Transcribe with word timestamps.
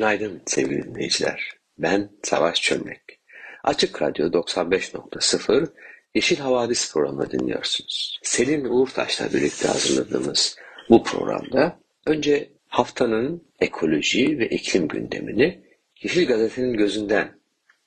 Günaydın 0.00 0.42
sevgili 0.46 0.82
dinleyiciler. 0.82 1.52
Ben 1.78 2.10
Savaş 2.22 2.62
Çömlek. 2.62 3.20
Açık 3.64 4.02
Radyo 4.02 4.26
95.0 4.26 5.68
Yeşil 6.14 6.36
Havadis 6.36 6.92
programını 6.92 7.30
dinliyorsunuz. 7.30 8.20
Selin 8.22 8.64
Uğurtaş'la 8.64 9.32
birlikte 9.32 9.68
hazırladığımız 9.68 10.56
bu 10.90 11.04
programda 11.04 11.80
önce 12.06 12.52
haftanın 12.68 13.48
ekoloji 13.58 14.38
ve 14.38 14.48
iklim 14.48 14.88
gündemini 14.88 15.64
Yeşil 16.02 16.26
Gazete'nin 16.26 16.72
gözünden 16.72 17.40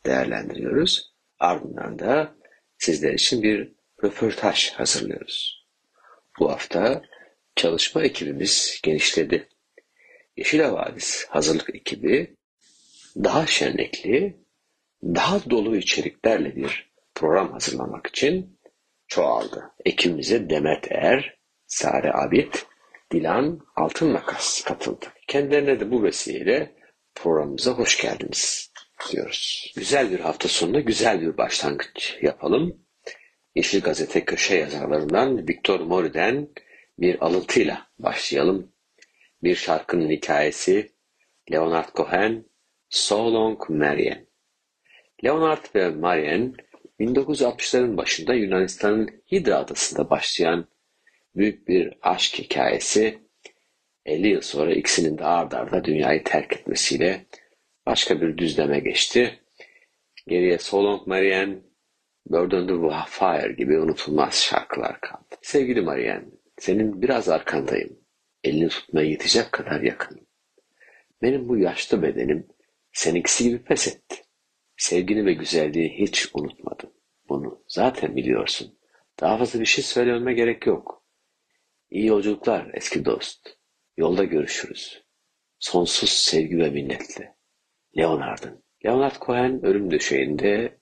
değerlendiriyoruz. 0.05 1.13
Ardından 1.39 1.99
da 1.99 2.35
sizler 2.77 3.13
için 3.13 3.43
bir 3.43 3.71
röportaj 4.03 4.71
hazırlıyoruz. 4.71 5.65
Bu 6.39 6.51
hafta 6.51 7.01
çalışma 7.55 8.03
ekibimiz 8.03 8.79
genişledi. 8.83 9.47
Yeşil 10.37 10.59
Havadis 10.59 11.25
hazırlık 11.29 11.75
ekibi 11.75 12.35
daha 13.15 13.45
şenlikli, 13.45 14.37
daha 15.03 15.49
dolu 15.49 15.77
içeriklerle 15.77 16.55
bir 16.55 16.91
program 17.15 17.51
hazırlamak 17.51 18.07
için 18.07 18.59
çoğaldı. 19.07 19.71
Ekibimize 19.85 20.49
Demet 20.49 20.91
Er, 20.91 21.37
Sare 21.67 22.13
Abid, 22.13 22.53
Dilan 23.11 23.59
Altın 23.75 24.11
Makas 24.11 24.63
katıldı. 24.63 25.05
Kendilerine 25.27 25.79
de 25.79 25.91
bu 25.91 26.03
vesileyle 26.03 26.75
programımıza 27.15 27.71
hoş 27.71 28.01
geldiniz 28.01 28.71
diyoruz. 29.11 29.73
Güzel 29.75 30.11
bir 30.11 30.19
hafta 30.19 30.47
sonuna 30.47 30.79
güzel 30.79 31.21
bir 31.21 31.37
başlangıç 31.37 32.17
yapalım. 32.21 32.85
Yeşil 33.55 33.81
Gazete 33.81 34.25
köşe 34.25 34.55
yazarlarından 34.55 35.47
Victor 35.47 35.79
Mori'den 35.79 36.47
bir 36.99 37.25
alıntıyla 37.25 37.87
başlayalım. 37.99 38.72
Bir 39.43 39.55
şarkının 39.55 40.09
hikayesi 40.09 40.91
Leonard 41.51 41.95
Cohen, 41.95 42.45
So 42.89 43.33
Long 43.33 43.69
Marian. 43.69 44.27
Leonard 45.23 45.65
ve 45.75 45.89
Marian 45.89 46.55
1960'ların 46.99 47.97
başında 47.97 48.33
Yunanistan'ın 48.33 49.23
Hidra 49.31 49.57
adasında 49.57 50.09
başlayan 50.09 50.67
büyük 51.35 51.67
bir 51.67 51.93
aşk 52.01 52.39
hikayesi 52.39 53.19
50 54.05 54.27
yıl 54.27 54.41
sonra 54.41 54.73
ikisinin 54.73 55.17
de 55.17 55.25
ard 55.25 55.51
arda 55.51 55.83
dünyayı 55.83 56.23
terk 56.23 56.53
etmesiyle 56.53 57.25
başka 57.85 58.21
bir 58.21 58.37
düzleme 58.37 58.79
geçti. 58.79 59.39
Geriye 60.27 60.57
So 60.57 60.83
Long 60.83 61.07
Marian, 61.07 61.63
Burden 62.25 62.67
the 62.67 62.73
Fire 63.07 63.53
gibi 63.53 63.79
unutulmaz 63.79 64.35
şarkılar 64.35 65.01
kaldı. 65.01 65.35
Sevgili 65.41 65.81
Marian, 65.81 66.31
senin 66.57 67.01
biraz 67.01 67.29
arkandayım. 67.29 68.02
Elini 68.43 68.69
tutmaya 68.69 69.09
yetecek 69.09 69.51
kadar 69.51 69.81
yakınım. 69.81 70.27
Benim 71.21 71.49
bu 71.49 71.57
yaşlı 71.57 72.01
bedenim 72.01 72.47
seninkisi 72.91 73.43
gibi 73.43 73.63
pes 73.63 73.87
etti. 73.87 74.23
Sevgini 74.77 75.25
ve 75.25 75.33
güzelliği 75.33 75.89
hiç 75.89 76.29
unutmadım. 76.33 76.93
Bunu 77.29 77.63
zaten 77.67 78.15
biliyorsun. 78.15 78.79
Daha 79.19 79.37
fazla 79.37 79.59
bir 79.59 79.65
şey 79.65 79.83
söylememe 79.83 80.33
gerek 80.33 80.67
yok. 80.67 81.05
İyi 81.89 82.05
yolculuklar 82.05 82.71
eski 82.73 83.05
dost. 83.05 83.57
Yolda 83.97 84.23
görüşürüz. 84.23 85.03
Sonsuz 85.59 86.09
sevgi 86.09 86.57
ve 86.57 86.69
minnetle. 86.69 87.35
Leonard'ın. 87.97 88.63
Leonard 88.85 89.15
Cohen 89.21 89.65
ölüm 89.65 89.91
döşeğinde 89.91 90.79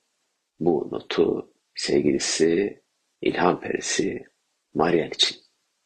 bu 0.60 0.88
notu 0.92 1.54
sevgilisi, 1.74 2.82
ilham 3.20 3.60
perisi 3.60 4.24
Marian 4.74 5.10
için 5.10 5.36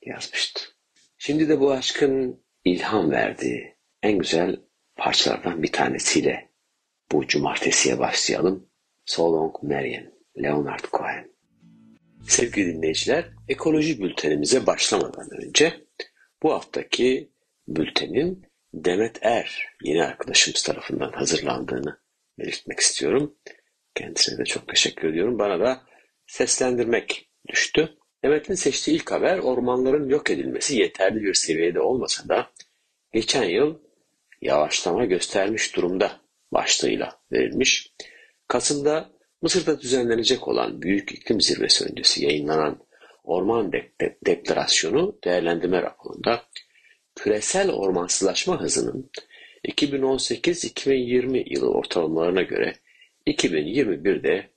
yazmıştı. 0.02 0.75
Şimdi 1.18 1.48
de 1.48 1.60
bu 1.60 1.72
aşkın 1.72 2.44
ilham 2.64 3.10
verdiği 3.10 3.76
en 4.02 4.18
güzel 4.18 4.60
parçalardan 4.96 5.62
bir 5.62 5.72
tanesiyle 5.72 6.50
bu 7.12 7.26
cumartesiye 7.26 7.98
başlayalım. 7.98 8.68
So 9.04 9.32
Long 9.32 9.56
Marian, 9.62 10.12
Leonard 10.42 10.84
Cohen. 10.92 11.30
Sevgili 12.28 12.74
dinleyiciler, 12.74 13.24
ekoloji 13.48 14.02
bültenimize 14.02 14.66
başlamadan 14.66 15.28
önce 15.42 15.86
bu 16.42 16.52
haftaki 16.52 17.30
bültenin 17.68 18.46
Demet 18.74 19.18
Er, 19.22 19.68
yeni 19.82 20.04
arkadaşımız 20.04 20.62
tarafından 20.62 21.12
hazırlandığını 21.12 21.98
belirtmek 22.38 22.80
istiyorum. 22.80 23.36
Kendisine 23.94 24.38
de 24.38 24.44
çok 24.44 24.68
teşekkür 24.68 25.08
ediyorum. 25.08 25.38
Bana 25.38 25.60
da 25.60 25.82
seslendirmek 26.26 27.30
düştü. 27.48 27.96
Demet'in 28.26 28.54
seçtiği 28.54 28.96
ilk 28.96 29.12
haber 29.12 29.38
ormanların 29.38 30.08
yok 30.08 30.30
edilmesi 30.30 30.76
yeterli 30.76 31.22
bir 31.22 31.34
seviyede 31.34 31.80
olmasa 31.80 32.28
da 32.28 32.50
geçen 33.12 33.44
yıl 33.44 33.78
yavaşlama 34.42 35.04
göstermiş 35.04 35.76
durumda 35.76 36.20
başlığıyla 36.52 37.20
verilmiş. 37.32 37.92
Kasım'da 38.48 39.10
Mısır'da 39.42 39.80
düzenlenecek 39.80 40.48
olan 40.48 40.82
Büyük 40.82 41.12
İklim 41.12 41.40
Zirvesi 41.40 41.84
öncesi 41.84 42.24
yayınlanan 42.24 42.78
Orman 43.24 43.72
de 43.72 43.92
de 44.00 44.18
Deklarasyonu 44.26 45.18
değerlendirme 45.24 45.82
raporunda 45.82 46.42
küresel 47.14 47.70
ormansızlaşma 47.70 48.60
hızının 48.60 49.10
2018-2020 49.64 51.54
yılı 51.54 51.70
ortalamalarına 51.70 52.42
göre 52.42 52.74
2021'de 53.26 54.50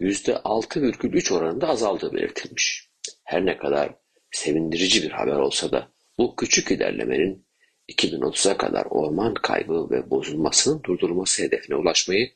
%6,3 0.00 1.34
oranında 1.34 1.68
azaldığı 1.68 2.12
belirtilmiş. 2.12 2.87
Her 3.28 3.46
ne 3.46 3.56
kadar 3.56 3.94
sevindirici 4.30 5.02
bir 5.02 5.10
haber 5.10 5.32
olsa 5.32 5.72
da 5.72 5.92
bu 6.18 6.36
küçük 6.36 6.70
ilerlemenin 6.70 7.46
2030'a 7.88 8.56
kadar 8.56 8.84
orman 8.90 9.34
kaybı 9.34 9.90
ve 9.90 10.10
bozulmasının 10.10 10.82
durdurulması 10.82 11.42
hedefine 11.42 11.76
ulaşmayı 11.76 12.30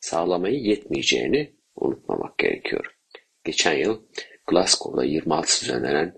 sağlamayı 0.00 0.60
yetmeyeceğini 0.60 1.54
unutmamak 1.74 2.38
gerekiyor. 2.38 2.96
Geçen 3.44 3.72
yıl 3.72 4.02
Glasgow'da 4.46 5.04
26 5.04 5.60
düzenlenen 5.60 6.14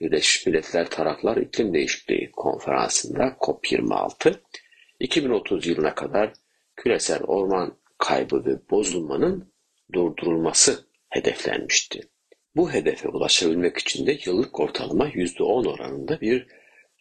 Birleşmiş 0.00 0.46
Milletler 0.46 0.90
Taraflar 0.90 1.36
İklim 1.36 1.74
Değişikliği 1.74 2.30
Konferansı'nda 2.32 3.36
COP26, 3.40 4.34
2030 5.00 5.66
yılına 5.66 5.94
kadar 5.94 6.32
küresel 6.76 7.22
orman 7.22 7.78
kaybı 7.98 8.44
ve 8.44 8.70
bozulmanın 8.70 9.52
durdurulması 9.92 10.86
hedeflenmişti. 11.08 12.11
Bu 12.56 12.72
hedefe 12.72 13.08
ulaşabilmek 13.08 13.78
için 13.78 14.06
de 14.06 14.18
yıllık 14.26 14.60
ortalama 14.60 15.08
%10 15.08 15.68
oranında 15.68 16.20
bir 16.20 16.46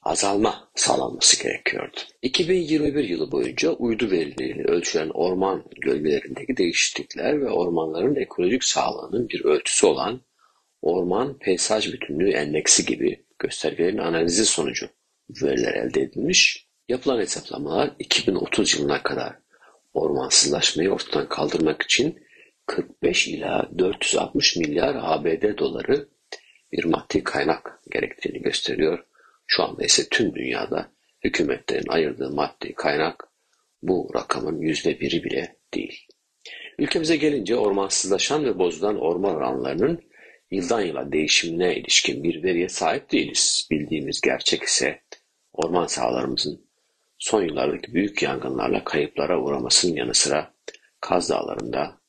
azalma 0.04 0.72
sağlanması 0.76 1.44
gerekiyordu. 1.44 1.98
2021 2.22 3.04
yılı 3.04 3.32
boyunca 3.32 3.72
uydu 3.72 4.12
verileriyle 4.12 4.64
ölçülen 4.64 5.10
orman 5.10 5.64
gölgelerindeki 5.82 6.58
değişiklikler 6.58 7.42
ve 7.42 7.50
ormanların 7.50 8.16
ekolojik 8.16 8.64
sağlığının 8.64 9.30
bir 9.30 9.46
ölçüsü 9.46 9.86
olan 9.86 10.22
orman 10.82 11.40
peyzaj 11.40 11.94
bütünlüğü 11.94 12.32
endeksi 12.32 12.86
gibi 12.86 13.26
göstergelerin 13.40 13.98
analizi 13.98 14.46
sonucu 14.46 14.90
veriler 15.44 15.74
elde 15.74 16.02
edilmiş. 16.02 16.68
Yapılan 16.90 17.20
hesaplamalar 17.20 17.96
2030 18.00 18.80
yılına 18.80 19.04
kadar 19.04 19.36
ormansızlaşmayı 19.94 20.92
ortadan 20.92 21.30
kaldırmak 21.30 21.82
için 21.82 22.20
45 22.72 23.28
ila 23.28 23.70
460 23.78 24.56
milyar 24.56 24.96
ABD 25.02 25.58
doları 25.58 26.08
bir 26.72 26.84
maddi 26.84 27.24
kaynak 27.24 27.82
gerektiğini 27.92 28.42
gösteriyor. 28.42 29.06
Şu 29.48 29.64
anda 29.64 29.84
ise 29.84 30.10
tüm 30.10 30.36
dünyada 30.36 30.92
hükümetlerin 31.24 31.90
ayırdığı 31.90 32.32
maddi 32.32 32.74
kaynak 32.74 33.28
bu 33.82 34.12
rakamın 34.16 34.62
yüzde 34.62 35.00
biri 35.00 35.24
bile 35.24 35.56
değil. 35.74 36.08
Ülkemize 36.80 37.16
gelince 37.16 37.56
ormansızlaşan 37.56 38.46
ve 38.46 38.60
bozulan 38.60 39.00
orman 39.00 39.36
alanlarının 39.36 40.02
yıldan 40.52 40.82
yıla 40.82 41.12
değişimine 41.12 41.76
ilişkin 41.76 42.24
bir 42.24 42.44
veriye 42.44 42.70
sahip 42.70 43.12
değiliz. 43.12 43.68
Bildiğimiz 43.72 44.22
gerçek 44.22 44.64
ise 44.64 45.02
orman 45.54 45.88
sahalarımızın 45.88 46.66
son 47.18 47.44
yıllardaki 47.44 47.94
büyük 47.94 48.24
yangınlarla 48.24 48.84
kayıplara 48.84 49.42
uğramasının 49.42 49.96
yanı 49.96 50.14
sıra 50.14 50.54
Kaz 51.02 51.30
Dağları'nda, 51.30 52.01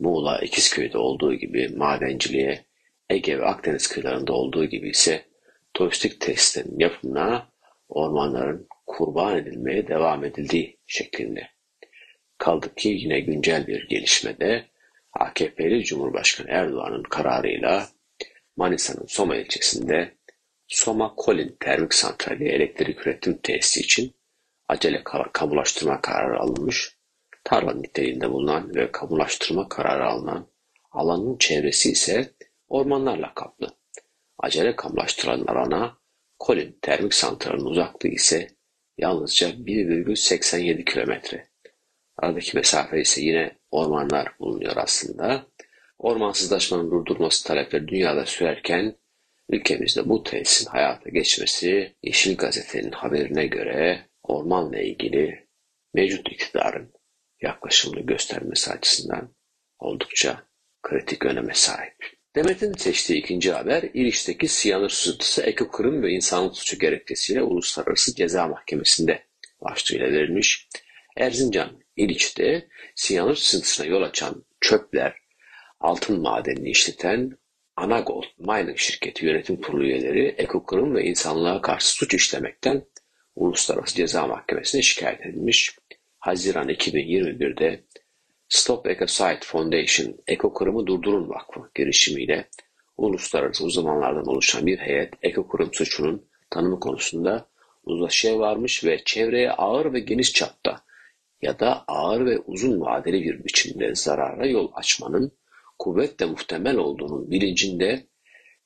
Muğla, 0.00 0.38
İkizköy'de 0.38 0.98
olduğu 0.98 1.34
gibi 1.34 1.68
madenciliğe, 1.68 2.64
Ege 3.10 3.38
ve 3.38 3.44
Akdeniz 3.44 3.88
kıyılarında 3.88 4.32
olduğu 4.32 4.64
gibi 4.64 4.88
ise 4.88 5.24
turistik 5.74 6.20
testlerin 6.20 6.78
yapımına 6.78 7.48
ormanların 7.88 8.68
kurban 8.86 9.36
edilmeye 9.36 9.88
devam 9.88 10.24
edildiği 10.24 10.78
şeklinde. 10.86 11.48
Kaldı 12.38 12.74
ki 12.74 12.88
yine 12.88 13.20
güncel 13.20 13.66
bir 13.66 13.88
gelişmede 13.88 14.64
AKP'li 15.12 15.84
Cumhurbaşkanı 15.84 16.50
Erdoğan'ın 16.50 17.02
kararıyla 17.02 17.88
Manisa'nın 18.56 19.06
Soma 19.06 19.36
ilçesinde 19.36 20.14
Soma 20.68 21.14
Kolin 21.14 21.56
Termik 21.60 21.94
Santrali 21.94 22.48
elektrik 22.48 23.06
üretim 23.06 23.38
tesisi 23.38 23.80
için 23.80 24.14
acele 24.68 25.02
kamulaştırma 25.32 26.00
kararı 26.00 26.40
alınmış. 26.40 26.99
Tarla 27.44 27.74
niteliğinde 27.74 28.30
bulunan 28.30 28.74
ve 28.74 28.92
kamulaştırma 28.92 29.68
kararı 29.68 30.06
alınan 30.06 30.46
alanın 30.92 31.38
çevresi 31.38 31.90
ise 31.90 32.34
ormanlarla 32.68 33.34
kaplı. 33.34 33.76
Acele 34.38 34.76
kamulaştırılan 34.76 35.46
alana 35.46 35.98
Kolin 36.38 36.78
Termik 36.82 37.14
Santrali'nin 37.14 37.64
uzaklığı 37.64 38.08
ise 38.08 38.48
yalnızca 38.98 39.48
1,87 39.50 40.84
kilometre. 40.84 41.48
Aradaki 42.16 42.56
mesafe 42.56 43.00
ise 43.00 43.22
yine 43.22 43.58
ormanlar 43.70 44.28
bulunuyor 44.40 44.76
aslında. 44.76 45.46
Ormansızlaşmanın 45.98 46.90
durdurulması 46.90 47.46
talepleri 47.46 47.88
dünyada 47.88 48.26
sürerken 48.26 48.96
ülkemizde 49.48 50.08
bu 50.08 50.22
tesisin 50.22 50.70
hayata 50.70 51.10
geçmesi 51.10 51.96
Yeşil 52.02 52.36
Gazete'nin 52.36 52.92
haberine 52.92 53.46
göre 53.46 54.06
ormanla 54.22 54.78
ilgili 54.78 55.48
mevcut 55.94 56.32
iktidarın 56.32 56.92
yaklaşımını 57.42 58.00
göstermesi 58.00 58.70
açısından 58.70 59.34
oldukça 59.78 60.42
kritik 60.82 61.24
öneme 61.24 61.54
sahip. 61.54 62.20
Demet'in 62.36 62.72
seçtiği 62.72 63.18
ikinci 63.18 63.52
haber, 63.52 63.82
İliç'teki 63.82 64.48
siyanür 64.48 64.88
sızıntısı 64.88 65.42
ekokırım 65.42 66.02
ve 66.02 66.10
insanlık 66.10 66.56
suçu 66.56 66.78
gerekçesiyle 66.78 67.42
Uluslararası 67.42 68.14
Ceza 68.14 68.48
Mahkemesi'nde 68.48 69.24
başlığıyla 69.60 70.12
verilmiş. 70.12 70.68
Erzincan, 71.16 71.82
İliç'te 71.96 72.68
siyanür 72.94 73.34
sızıntısına 73.34 73.86
yol 73.86 74.02
açan 74.02 74.44
çöpler, 74.60 75.16
altın 75.80 76.20
madenini 76.20 76.70
işleten 76.70 77.38
Anagold 77.76 78.24
Mining 78.38 78.78
şirketi 78.78 79.26
yönetim 79.26 79.60
kurulu 79.60 79.84
üyeleri 79.84 80.26
ekokırım 80.26 80.94
ve 80.94 81.04
insanlığa 81.04 81.60
karşı 81.60 81.86
suç 81.86 82.14
işlemekten 82.14 82.84
Uluslararası 83.34 83.96
Ceza 83.96 84.26
Mahkemesi'ne 84.26 84.82
şikayet 84.82 85.20
edilmiş. 85.20 85.76
Haziran 86.20 86.68
2021'de 86.68 87.84
Stop 88.48 88.86
Ecocide 88.86 89.40
Foundation, 89.42 90.16
Ekokırımı 90.26 90.86
Durdurun 90.86 91.28
Vakfı 91.28 91.60
girişimiyle 91.74 92.48
uluslararası 92.96 93.64
uzmanlardan 93.64 94.26
oluşan 94.26 94.66
bir 94.66 94.78
heyet 94.78 95.14
ekokırım 95.22 95.74
suçunun 95.74 96.28
tanımı 96.50 96.80
konusunda 96.80 97.48
uzlaşıya 97.84 98.38
varmış 98.38 98.84
ve 98.84 99.04
çevreye 99.04 99.50
ağır 99.50 99.92
ve 99.92 100.00
geniş 100.00 100.32
çapta 100.32 100.84
ya 101.42 101.58
da 101.58 101.84
ağır 101.88 102.26
ve 102.26 102.38
uzun 102.38 102.80
vadeli 102.80 103.24
bir 103.24 103.44
biçimde 103.44 103.94
zarara 103.94 104.46
yol 104.46 104.70
açmanın 104.74 105.32
kuvvetle 105.78 106.26
muhtemel 106.26 106.76
olduğunun 106.76 107.30
bilincinde 107.30 108.06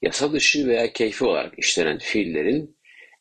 yasa 0.03 0.33
dışı 0.33 0.67
veya 0.67 0.93
keyfi 0.93 1.25
olarak 1.25 1.59
işlenen 1.59 1.99
fiillerin 1.99 2.77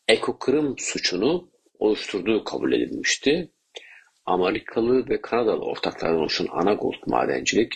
ekokırım 0.07 0.75
suçunu 0.77 1.51
oluşturduğu 1.79 2.43
kabul 2.43 2.73
edilmişti. 2.73 3.52
Amerikalı 4.25 5.09
ve 5.09 5.21
Kanadalı 5.21 5.65
ortaklardan 5.65 6.19
oluşan 6.19 6.47
Anagold 6.51 7.07
Madencilik, 7.07 7.73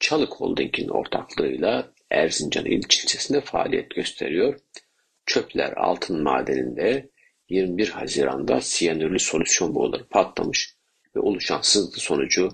Çalık 0.00 0.32
Holding'in 0.32 0.88
ortaklığıyla 0.88 1.92
Erzincan 2.10 2.64
il 2.64 2.72
ilçesinde 2.72 3.40
faaliyet 3.40 3.90
gösteriyor. 3.90 4.60
Çöpler 5.26 5.72
altın 5.72 6.22
madeninde 6.22 7.10
21 7.48 7.88
Haziran'da 7.88 8.60
siyanürlü 8.60 9.18
solüsyon 9.18 9.74
boruları 9.74 10.08
patlamış 10.08 10.74
ve 11.16 11.20
oluşan 11.20 11.60
sızıntı 11.60 12.00
sonucu 12.00 12.48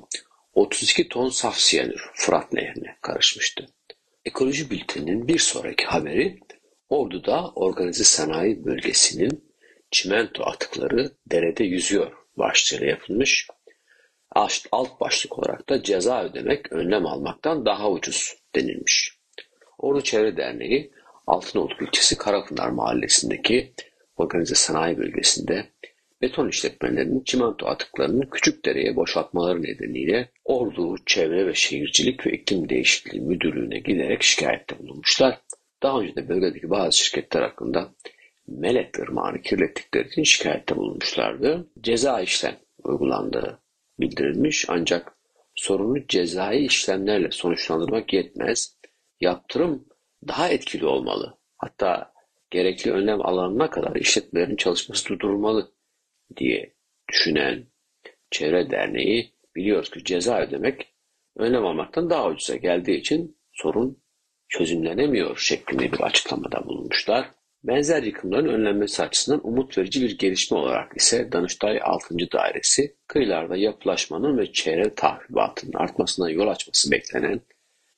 32 0.54 1.08
ton 1.08 1.28
saf 1.28 1.58
siyanür 1.58 2.10
Fırat 2.14 2.52
Nehri'ne 2.52 2.96
karışmıştı. 3.02 3.66
Ekoloji 4.24 4.70
Bülteni'nin 4.70 5.28
bir 5.28 5.38
sonraki 5.38 5.84
haberi 5.84 6.38
Ordu'da 6.88 7.48
organize 7.48 8.04
sanayi 8.04 8.64
bölgesinin 8.64 9.54
çimento 9.90 10.44
atıkları 10.44 11.12
derede 11.26 11.64
yüzüyor 11.64 12.25
başlığıyla 12.38 12.86
yapılmış. 12.86 13.48
Alt 14.72 15.00
başlık 15.00 15.38
olarak 15.38 15.68
da 15.68 15.82
ceza 15.82 16.24
ödemek 16.24 16.72
önlem 16.72 17.06
almaktan 17.06 17.66
daha 17.66 17.90
ucuz 17.90 18.34
denilmiş. 18.54 19.18
Ordu 19.78 20.00
Çevre 20.00 20.36
Derneği 20.36 20.92
Altınoluk 21.26 21.82
ilçesi 21.82 22.18
Karapınar 22.18 22.68
mahallesindeki 22.68 23.72
organize 24.16 24.54
sanayi 24.54 24.98
bölgesinde 24.98 25.66
beton 26.22 26.48
işletmelerinin 26.48 27.24
çimento 27.24 27.66
atıklarını 27.66 28.30
küçük 28.30 28.64
dereye 28.64 28.96
boşaltmaları 28.96 29.62
nedeniyle 29.62 30.30
Ordu 30.44 30.96
Çevre 31.06 31.46
ve 31.46 31.54
Şehircilik 31.54 32.26
ve 32.26 32.32
İklim 32.32 32.68
Değişikliği 32.68 33.20
Müdürlüğü'ne 33.20 33.78
giderek 33.78 34.22
şikayette 34.22 34.78
bulunmuşlar. 34.78 35.40
Daha 35.82 36.00
önce 36.00 36.16
de 36.16 36.28
bölgedeki 36.28 36.70
bazı 36.70 36.98
şirketler 36.98 37.42
hakkında 37.42 37.94
Melek 38.48 38.98
Irmağı'nı 38.98 39.42
kirlettikleri 39.42 40.08
için 40.08 40.22
şikayette 40.22 40.76
bulunmuşlardı. 40.76 41.70
Ceza 41.80 42.20
işlem 42.20 42.56
uygulandığı 42.84 43.62
bildirilmiş 44.00 44.64
ancak 44.68 45.16
sorunu 45.54 46.06
cezai 46.06 46.58
işlemlerle 46.58 47.30
sonuçlandırmak 47.30 48.12
yetmez. 48.12 48.78
Yaptırım 49.20 49.86
daha 50.28 50.48
etkili 50.48 50.86
olmalı. 50.86 51.38
Hatta 51.58 52.12
gerekli 52.50 52.92
önlem 52.92 53.26
alanına 53.26 53.70
kadar 53.70 53.96
işletmelerin 53.96 54.56
çalışması 54.56 55.08
durdurulmalı 55.08 55.72
diye 56.36 56.74
düşünen 57.08 57.66
Çevre 58.30 58.70
Derneği 58.70 59.32
biliyoruz 59.56 59.90
ki 59.90 60.04
ceza 60.04 60.40
ödemek 60.40 60.94
önlem 61.36 61.66
almaktan 61.66 62.10
daha 62.10 62.28
ucuza 62.28 62.56
geldiği 62.56 62.98
için 62.98 63.38
sorun 63.52 64.02
çözümlenemiyor 64.48 65.36
şeklinde 65.36 65.92
bir 65.92 66.00
açıklamada 66.00 66.66
bulunmuşlar. 66.66 67.30
Benzer 67.66 68.02
yıkımların 68.02 68.48
önlenmesi 68.48 69.02
açısından 69.02 69.40
umut 69.46 69.78
verici 69.78 70.02
bir 70.02 70.18
gelişme 70.18 70.56
olarak 70.56 70.96
ise 70.96 71.32
Danıştay 71.32 71.80
6. 71.82 72.14
Dairesi, 72.32 72.94
kıyılarda 73.06 73.56
yapılaşmanın 73.56 74.38
ve 74.38 74.52
çevre 74.52 74.94
tahribatının 74.94 75.72
artmasına 75.72 76.30
yol 76.30 76.48
açması 76.48 76.90
beklenen 76.90 77.40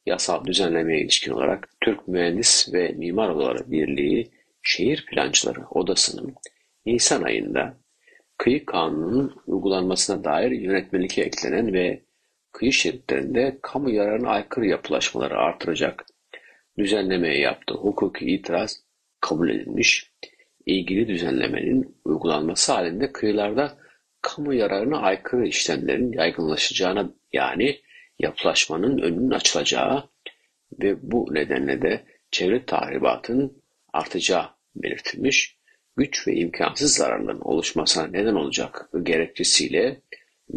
yasal 0.06 0.44
düzenlemeye 0.44 1.02
ilişkin 1.02 1.32
olarak 1.32 1.68
Türk 1.80 2.08
Mühendis 2.08 2.72
ve 2.72 2.88
Mimar 2.88 3.28
Odaları 3.28 3.70
Birliği 3.70 4.30
Şehir 4.62 5.06
Plancıları 5.06 5.66
Odası'nın 5.70 6.34
Nisan 6.86 7.22
ayında 7.22 7.76
kıyı 8.38 8.66
kanununun 8.66 9.36
uygulanmasına 9.46 10.24
dair 10.24 10.50
yönetmelike 10.50 11.22
eklenen 11.22 11.72
ve 11.72 12.02
kıyı 12.52 12.72
şeritlerinde 12.72 13.58
kamu 13.62 13.90
yararına 13.90 14.28
aykırı 14.28 14.66
yapılaşmaları 14.66 15.38
artıracak 15.38 16.06
düzenlemeye 16.78 17.38
yaptığı 17.38 17.74
hukuki 17.74 18.26
itiraz 18.26 18.87
kabul 19.20 19.50
edilmiş. 19.50 20.12
İlgili 20.66 21.08
düzenlemenin 21.08 21.96
uygulanması 22.04 22.72
halinde 22.72 23.12
kıyılarda 23.12 23.78
kamu 24.22 24.54
yararına 24.54 24.98
aykırı 24.98 25.46
işlemlerin 25.46 26.12
yaygınlaşacağına 26.12 27.10
yani 27.32 27.80
yapılaşmanın 28.18 28.98
önünün 28.98 29.30
açılacağı 29.30 30.08
ve 30.82 30.96
bu 31.02 31.28
nedenle 31.30 31.82
de 31.82 32.04
çevre 32.30 32.64
tahribatının 32.64 33.62
artacağı 33.92 34.46
belirtilmiş. 34.76 35.58
Güç 35.96 36.28
ve 36.28 36.34
imkansız 36.34 36.96
zararların 36.96 37.40
oluşmasına 37.40 38.06
neden 38.06 38.34
olacak 38.34 38.90
gerekçesiyle 39.02 40.02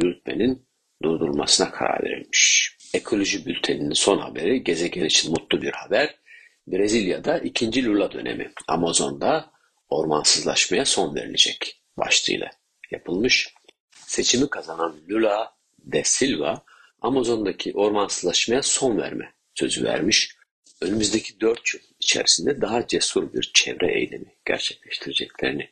yürütmenin 0.01 0.65
durdurulmasına 1.03 1.71
karar 1.71 2.03
verilmiş. 2.03 2.71
Ekoloji 2.93 3.45
bülteninin 3.45 3.93
son 3.93 4.17
haberi 4.17 4.63
gezegen 4.63 5.05
için 5.05 5.31
mutlu 5.31 5.61
bir 5.61 5.71
haber. 5.71 6.15
Brezilya'da 6.67 7.37
ikinci 7.37 7.85
Lula 7.85 8.11
dönemi 8.11 8.51
Amazon'da 8.67 9.51
ormansızlaşmaya 9.89 10.85
son 10.85 11.15
verilecek 11.15 11.81
başlığıyla 11.97 12.49
yapılmış. 12.91 13.53
Seçimi 13.91 14.49
kazanan 14.49 14.97
Lula 15.09 15.55
de 15.79 16.01
Silva 16.03 16.63
Amazon'daki 17.01 17.73
ormansızlaşmaya 17.73 18.61
son 18.61 18.97
verme 18.97 19.33
sözü 19.55 19.83
vermiş. 19.83 20.35
Önümüzdeki 20.81 21.41
dört 21.41 21.73
yıl 21.73 21.81
içerisinde 21.99 22.61
daha 22.61 22.87
cesur 22.87 23.33
bir 23.33 23.51
çevre 23.53 23.99
eylemi 23.99 24.35
gerçekleştireceklerini 24.45 25.69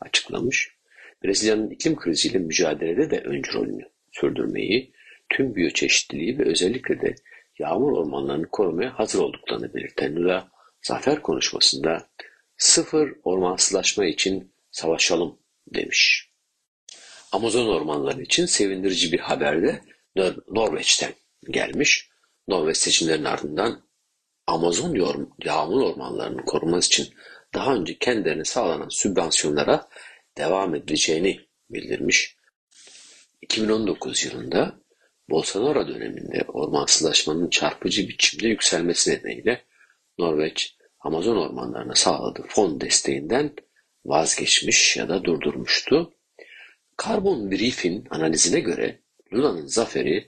açıklamış. 0.00 0.76
Brezilya'nın 1.24 1.70
iklim 1.70 1.96
kriziyle 1.96 2.38
mücadelede 2.38 3.10
de 3.10 3.18
öncü 3.18 3.52
rolünü 3.52 3.84
sürdürmeyi, 4.12 4.92
tüm 5.28 5.54
biyoçeşitliliği 5.54 6.38
ve 6.38 6.44
özellikle 6.44 7.00
de 7.00 7.14
yağmur 7.58 7.92
ormanlarını 7.92 8.48
korumaya 8.48 8.98
hazır 8.98 9.18
olduklarını 9.18 9.74
belirten 9.74 10.16
Lula, 10.16 10.48
zafer 10.82 11.22
konuşmasında 11.22 12.08
sıfır 12.56 13.12
ormansızlaşma 13.24 14.04
için 14.04 14.54
savaşalım 14.70 15.38
demiş. 15.74 16.30
Amazon 17.32 17.68
ormanları 17.68 18.22
için 18.22 18.46
sevindirici 18.46 19.12
bir 19.12 19.18
haber 19.18 19.62
de 19.62 19.80
Nor 20.16 20.34
Norveç'ten 20.48 21.12
gelmiş. 21.50 22.08
Norveç 22.48 22.76
seçimlerin 22.76 23.24
ardından 23.24 23.82
Amazon 24.46 24.94
yağmur 25.44 25.82
ormanlarının 25.82 26.42
korunması 26.42 26.86
için 26.88 27.14
daha 27.54 27.74
önce 27.74 27.98
kendilerine 27.98 28.44
sağlanan 28.44 28.88
sübvansiyonlara 28.88 29.88
devam 30.38 30.74
edileceğini 30.74 31.40
bildirmiş. 31.70 32.36
2019 33.42 34.24
yılında 34.24 34.81
Bolsonaro 35.32 35.88
döneminde 35.88 36.44
ormansızlaşmanın 36.48 37.50
çarpıcı 37.50 38.08
biçimde 38.08 38.48
yükselmesi 38.48 39.10
nedeniyle 39.10 39.64
Norveç, 40.18 40.76
Amazon 41.00 41.36
ormanlarına 41.36 41.94
sağladığı 41.94 42.44
fon 42.48 42.80
desteğinden 42.80 43.52
vazgeçmiş 44.04 44.96
ya 44.96 45.08
da 45.08 45.24
durdurmuştu. 45.24 46.14
Karbon 46.96 47.50
Brief'in 47.50 48.04
analizine 48.10 48.60
göre 48.60 49.00
Lula'nın 49.32 49.66
zaferi 49.66 50.26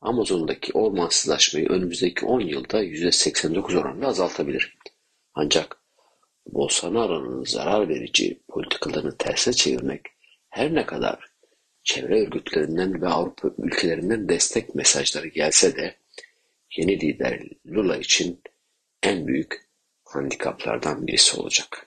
Amazon'daki 0.00 0.72
ormansızlaşmayı 0.72 1.68
önümüzdeki 1.68 2.26
10 2.26 2.40
yılda 2.40 2.84
%89 2.84 3.78
oranında 3.78 4.06
azaltabilir. 4.06 4.78
Ancak 5.34 5.76
Bolsonaro'nun 6.46 7.44
zarar 7.44 7.88
verici 7.88 8.42
politikalarını 8.48 9.16
tersine 9.16 9.54
çevirmek 9.54 10.00
her 10.48 10.74
ne 10.74 10.86
kadar 10.86 11.33
çevre 11.84 12.20
örgütlerinden 12.20 13.02
ve 13.02 13.08
Avrupa 13.08 13.50
ülkelerinden 13.58 14.28
destek 14.28 14.74
mesajları 14.74 15.28
gelse 15.28 15.76
de 15.76 15.96
yeni 16.76 17.00
lider 17.00 17.40
Lula 17.66 17.96
için 17.96 18.40
en 19.02 19.26
büyük 19.26 19.54
handikaplardan 20.04 21.06
birisi 21.06 21.40
olacak. 21.40 21.86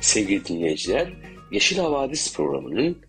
Sevgili 0.00 0.44
dinleyiciler, 0.44 1.12
Yeşil 1.52 1.78
Havadis 1.78 2.34
programının 2.34 3.02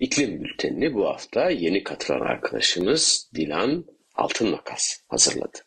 iklim 0.00 0.44
bültenini 0.44 0.94
bu 0.94 1.06
hafta 1.06 1.50
yeni 1.50 1.84
katılan 1.84 2.20
arkadaşımız 2.20 3.30
Dilan 3.34 3.84
Altınmakas 4.14 5.00
hazırladı. 5.08 5.58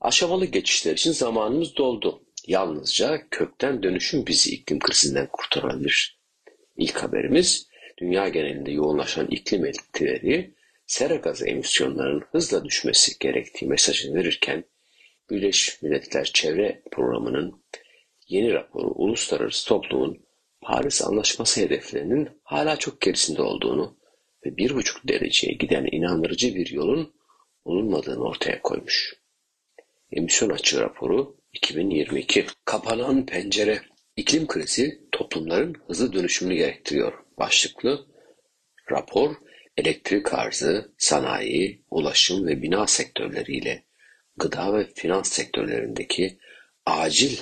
Aşamalı 0.00 0.46
geçişler 0.46 0.92
için 0.92 1.12
zamanımız 1.12 1.76
doldu. 1.76 2.22
Yalnızca 2.46 3.28
kökten 3.30 3.82
dönüşüm 3.82 4.26
bizi 4.26 4.54
iklim 4.54 4.78
krizinden 4.78 5.28
kurtarabilir. 5.32 6.20
İlk 6.76 7.02
haberimiz 7.02 7.65
dünya 7.98 8.28
genelinde 8.28 8.70
yoğunlaşan 8.70 9.26
iklim 9.26 9.66
etkileri 9.66 10.54
sera 10.86 11.14
gazı 11.14 11.46
emisyonlarının 11.46 12.24
hızla 12.32 12.64
düşmesi 12.64 13.18
gerektiği 13.20 13.66
mesajını 13.66 14.14
verirken 14.14 14.64
Birleşmiş 15.30 15.82
Milletler 15.82 16.24
Çevre 16.24 16.82
Programı'nın 16.92 17.64
yeni 18.28 18.52
raporu 18.52 18.92
uluslararası 18.94 19.68
toplumun 19.68 20.26
Paris 20.60 21.02
Anlaşması 21.02 21.60
hedeflerinin 21.60 22.28
hala 22.42 22.76
çok 22.76 23.00
gerisinde 23.00 23.42
olduğunu 23.42 23.98
ve 24.46 24.56
bir 24.56 24.74
buçuk 24.74 25.08
dereceye 25.08 25.52
giden 25.52 25.88
inandırıcı 25.92 26.54
bir 26.54 26.70
yolun 26.70 27.14
bulunmadığını 27.64 28.24
ortaya 28.24 28.62
koymuş. 28.62 29.14
Emisyon 30.12 30.50
açığı 30.50 30.80
raporu 30.80 31.36
2022. 31.52 32.46
Kapanan 32.64 33.26
pencere. 33.26 33.80
İklim 34.16 34.46
krizi 34.46 35.08
toplumların 35.12 35.74
hızlı 35.86 36.12
dönüşümünü 36.12 36.56
gerektiriyor. 36.56 37.25
Başlıklı 37.38 38.06
rapor 38.90 39.34
elektrik 39.76 40.34
arzı, 40.34 40.94
sanayi, 40.98 41.84
ulaşım 41.90 42.46
ve 42.46 42.62
bina 42.62 42.86
sektörleriyle 42.86 43.84
gıda 44.36 44.74
ve 44.74 44.86
finans 44.94 45.28
sektörlerindeki 45.28 46.38
acil 46.86 47.38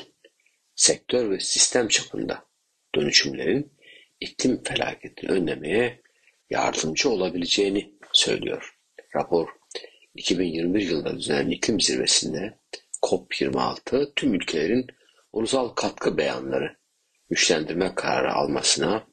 sektör 0.74 1.30
ve 1.30 1.40
sistem 1.40 1.88
çapında 1.88 2.46
dönüşümlerin 2.94 3.72
iklim 4.20 4.62
felaketini 4.62 5.30
önlemeye 5.30 6.02
yardımcı 6.50 7.10
olabileceğini 7.10 7.94
söylüyor. 8.12 8.74
Rapor 9.16 9.48
2021 10.14 10.80
yılında 10.80 11.16
düzenlenen 11.18 11.50
iklim 11.50 11.80
zirvesinde 11.80 12.58
COP26 13.02 14.14
tüm 14.16 14.34
ülkelerin 14.34 14.86
ulusal 15.32 15.68
katkı 15.68 16.18
beyanları 16.18 16.76
güçlendirme 17.30 17.94
kararı 17.94 18.32
almasına 18.32 19.06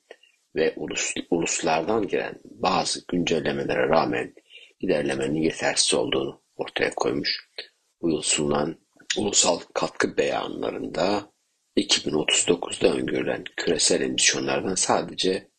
ve 0.55 0.73
ulus, 0.75 1.13
uluslardan 1.29 2.07
gelen 2.07 2.35
bazı 2.43 3.05
güncellemelere 3.07 3.89
rağmen 3.89 4.33
ilerlemenin 4.79 5.41
yetersiz 5.41 5.93
olduğunu 5.93 6.41
ortaya 6.55 6.89
koymuş. 6.95 7.49
Bu 8.01 8.09
yıl 8.09 8.21
sunulan 8.21 8.77
ulusal 9.17 9.59
katkı 9.73 10.17
beyanlarında 10.17 11.31
2039'da 11.77 12.93
öngörülen 12.93 13.43
küresel 13.57 14.01
emisyonlardan 14.01 14.75
sadece 14.75 15.51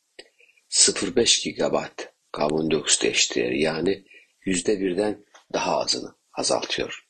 0,5 0.70 1.44
gigawatt 1.44 2.12
karbondioksit 2.32 3.04
eşdeğeri 3.04 3.62
yani 3.62 4.04
%1'den 4.46 5.24
daha 5.52 5.78
azını 5.78 6.14
azaltıyor. 6.32 7.04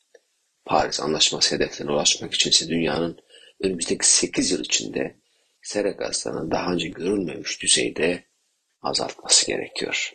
Paris 0.65 0.99
Anlaşması 0.99 1.55
hedeflerine 1.55 1.91
ulaşmak 1.91 2.33
için 2.33 2.49
ise 2.49 2.67
dünyanın 2.67 3.19
önümüzdeki 3.59 4.07
8 4.07 4.51
yıl 4.51 4.59
içinde 4.59 5.22
sera 5.63 5.89
gazlarının 5.89 6.51
daha 6.51 6.73
önce 6.73 6.87
görülmemiş 6.87 7.61
düzeyde 7.61 8.23
azaltması 8.81 9.47
gerekiyor. 9.47 10.13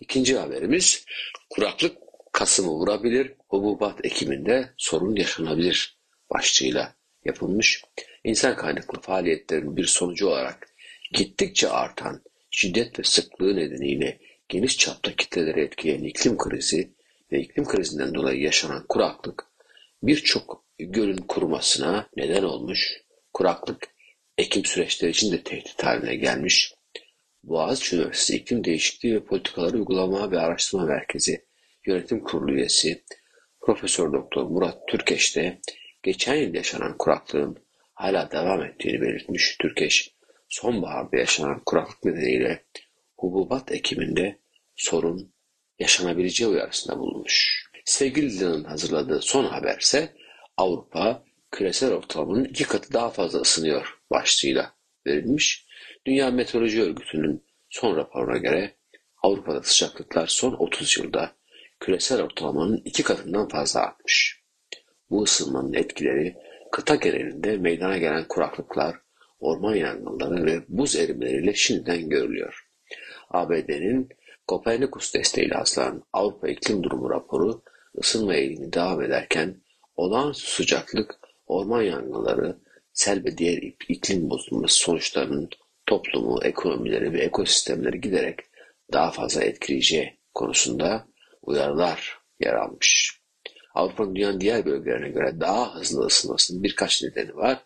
İkinci 0.00 0.36
haberimiz 0.36 1.04
kuraklık 1.50 1.96
Kasım'ı 2.32 2.70
vurabilir, 2.70 3.32
hububat 3.48 4.04
ekiminde 4.04 4.74
sorun 4.76 5.16
yaşanabilir 5.16 5.98
başlığıyla 6.30 6.96
yapılmış. 7.24 7.84
İnsan 8.24 8.56
kaynaklı 8.56 9.00
faaliyetlerin 9.00 9.76
bir 9.76 9.86
sonucu 9.86 10.28
olarak 10.28 10.68
gittikçe 11.12 11.68
artan 11.68 12.22
şiddet 12.50 12.98
ve 12.98 13.02
sıklığı 13.02 13.56
nedeniyle 13.56 14.18
geniş 14.48 14.78
çapta 14.78 15.16
kitleleri 15.16 15.60
etkileyen 15.60 16.04
iklim 16.04 16.38
krizi 16.38 16.94
ve 17.32 17.40
iklim 17.40 17.64
krizinden 17.64 18.14
dolayı 18.14 18.40
yaşanan 18.40 18.86
kuraklık 18.88 19.46
birçok 20.02 20.64
gölün 20.78 21.16
kurumasına 21.16 22.08
neden 22.16 22.42
olmuş. 22.42 22.92
Kuraklık 23.32 23.93
ekim 24.38 24.64
süreçleri 24.64 25.10
için 25.10 25.32
de 25.32 25.42
tehdit 25.42 25.84
haline 25.84 26.16
gelmiş. 26.16 26.74
Boğaziçi 27.42 27.96
Üniversitesi 27.96 28.36
İklim 28.36 28.64
Değişikliği 28.64 29.14
ve 29.14 29.24
Politikaları 29.24 29.76
Uygulama 29.76 30.30
ve 30.30 30.40
Araştırma 30.40 30.84
Merkezi 30.84 31.44
Yönetim 31.86 32.24
Kurulu 32.24 32.52
üyesi 32.52 33.04
Profesör 33.60 34.12
Doktor 34.12 34.42
Murat 34.42 34.88
Türkeş 34.88 35.36
de 35.36 35.60
geçen 36.02 36.34
yıl 36.34 36.54
yaşanan 36.54 36.98
kuraklığın 36.98 37.56
hala 37.94 38.30
devam 38.30 38.62
ettiğini 38.62 39.00
belirtmiş. 39.00 39.56
Türkeş, 39.60 40.14
sonbaharda 40.48 41.16
yaşanan 41.16 41.62
kuraklık 41.66 42.04
nedeniyle 42.04 42.64
hububat 43.16 43.72
ekiminde 43.72 44.38
sorun 44.76 45.34
yaşanabileceği 45.78 46.50
uyarısında 46.50 46.98
bulunmuş. 46.98 47.64
Sevgili 47.84 48.30
Dilan'ın 48.30 48.64
hazırladığı 48.64 49.20
son 49.22 49.44
haberse 49.44 50.12
Avrupa 50.56 51.24
küresel 51.50 51.92
ortalamanın 51.92 52.44
iki 52.44 52.64
katı 52.64 52.92
daha 52.92 53.10
fazla 53.10 53.40
ısınıyor 53.40 53.98
başlığıyla 54.14 54.74
verilmiş. 55.06 55.66
Dünya 56.06 56.30
Meteoroloji 56.30 56.82
Örgütü'nün 56.82 57.44
son 57.70 57.96
raporuna 57.96 58.38
göre 58.38 58.74
Avrupa'da 59.22 59.62
sıcaklıklar 59.62 60.26
son 60.26 60.52
30 60.52 60.98
yılda 60.98 61.32
küresel 61.80 62.22
ortalamanın 62.22 62.82
iki 62.84 63.02
katından 63.02 63.48
fazla 63.48 63.80
artmış. 63.80 64.42
Bu 65.10 65.22
ısınmanın 65.22 65.72
etkileri 65.72 66.36
kıta 66.72 66.94
genelinde 66.94 67.56
meydana 67.56 67.98
gelen 67.98 68.28
kuraklıklar, 68.28 68.96
orman 69.38 69.74
yangınları 69.74 70.46
ve 70.46 70.64
buz 70.68 70.96
erimeleriyle 70.96 71.54
şimdiden 71.54 72.08
görülüyor. 72.08 72.68
ABD'nin 73.30 74.08
Kopernikus 74.46 75.14
desteğiyle 75.14 75.54
hazırlanan 75.54 76.02
Avrupa 76.12 76.48
İklim 76.48 76.82
Durumu 76.82 77.10
raporu 77.10 77.62
ısınma 77.98 78.34
eğilimi 78.34 78.72
devam 78.72 79.02
ederken 79.02 79.62
olağanüstü 79.96 80.50
sıcaklık, 80.50 81.18
orman 81.46 81.82
yangınları, 81.82 82.58
sel 82.94 83.24
ve 83.24 83.38
diğer 83.38 83.62
iklim 83.88 84.30
bozulması 84.30 84.74
sonuçlarının 84.74 85.48
toplumu, 85.86 86.40
ekonomileri 86.42 87.12
ve 87.12 87.20
ekosistemleri 87.20 88.00
giderek 88.00 88.40
daha 88.92 89.10
fazla 89.10 89.42
etkileyeceği 89.42 90.18
konusunda 90.34 91.06
uyarılar 91.42 92.18
yer 92.40 92.54
almış. 92.54 93.20
Avrupa'nın 93.74 94.14
dünyanın 94.14 94.40
diğer 94.40 94.66
bölgelerine 94.66 95.08
göre 95.08 95.40
daha 95.40 95.74
hızlı 95.74 96.06
ısınmasının 96.06 96.62
birkaç 96.62 97.02
nedeni 97.02 97.36
var. 97.36 97.58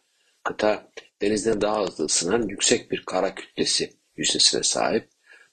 Kıta 0.44 0.90
denizden 1.22 1.60
daha 1.60 1.82
hızlı 1.82 2.04
ısınan 2.04 2.48
yüksek 2.48 2.90
bir 2.90 3.02
kara 3.04 3.34
kütlesi 3.34 3.92
yüzdesine 4.16 4.62
sahip. 4.62 5.08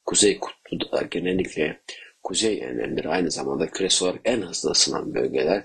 Kuzey 0.05 0.39
kutbu 0.39 1.09
genellikle 1.11 1.81
kuzey 2.23 2.59
enlemleri 2.59 3.09
aynı 3.09 3.31
zamanda 3.31 3.69
küresel 3.69 4.07
olarak 4.07 4.21
en 4.25 4.41
hızlı 4.41 4.71
ısınan 4.71 5.15
bölgeler 5.15 5.63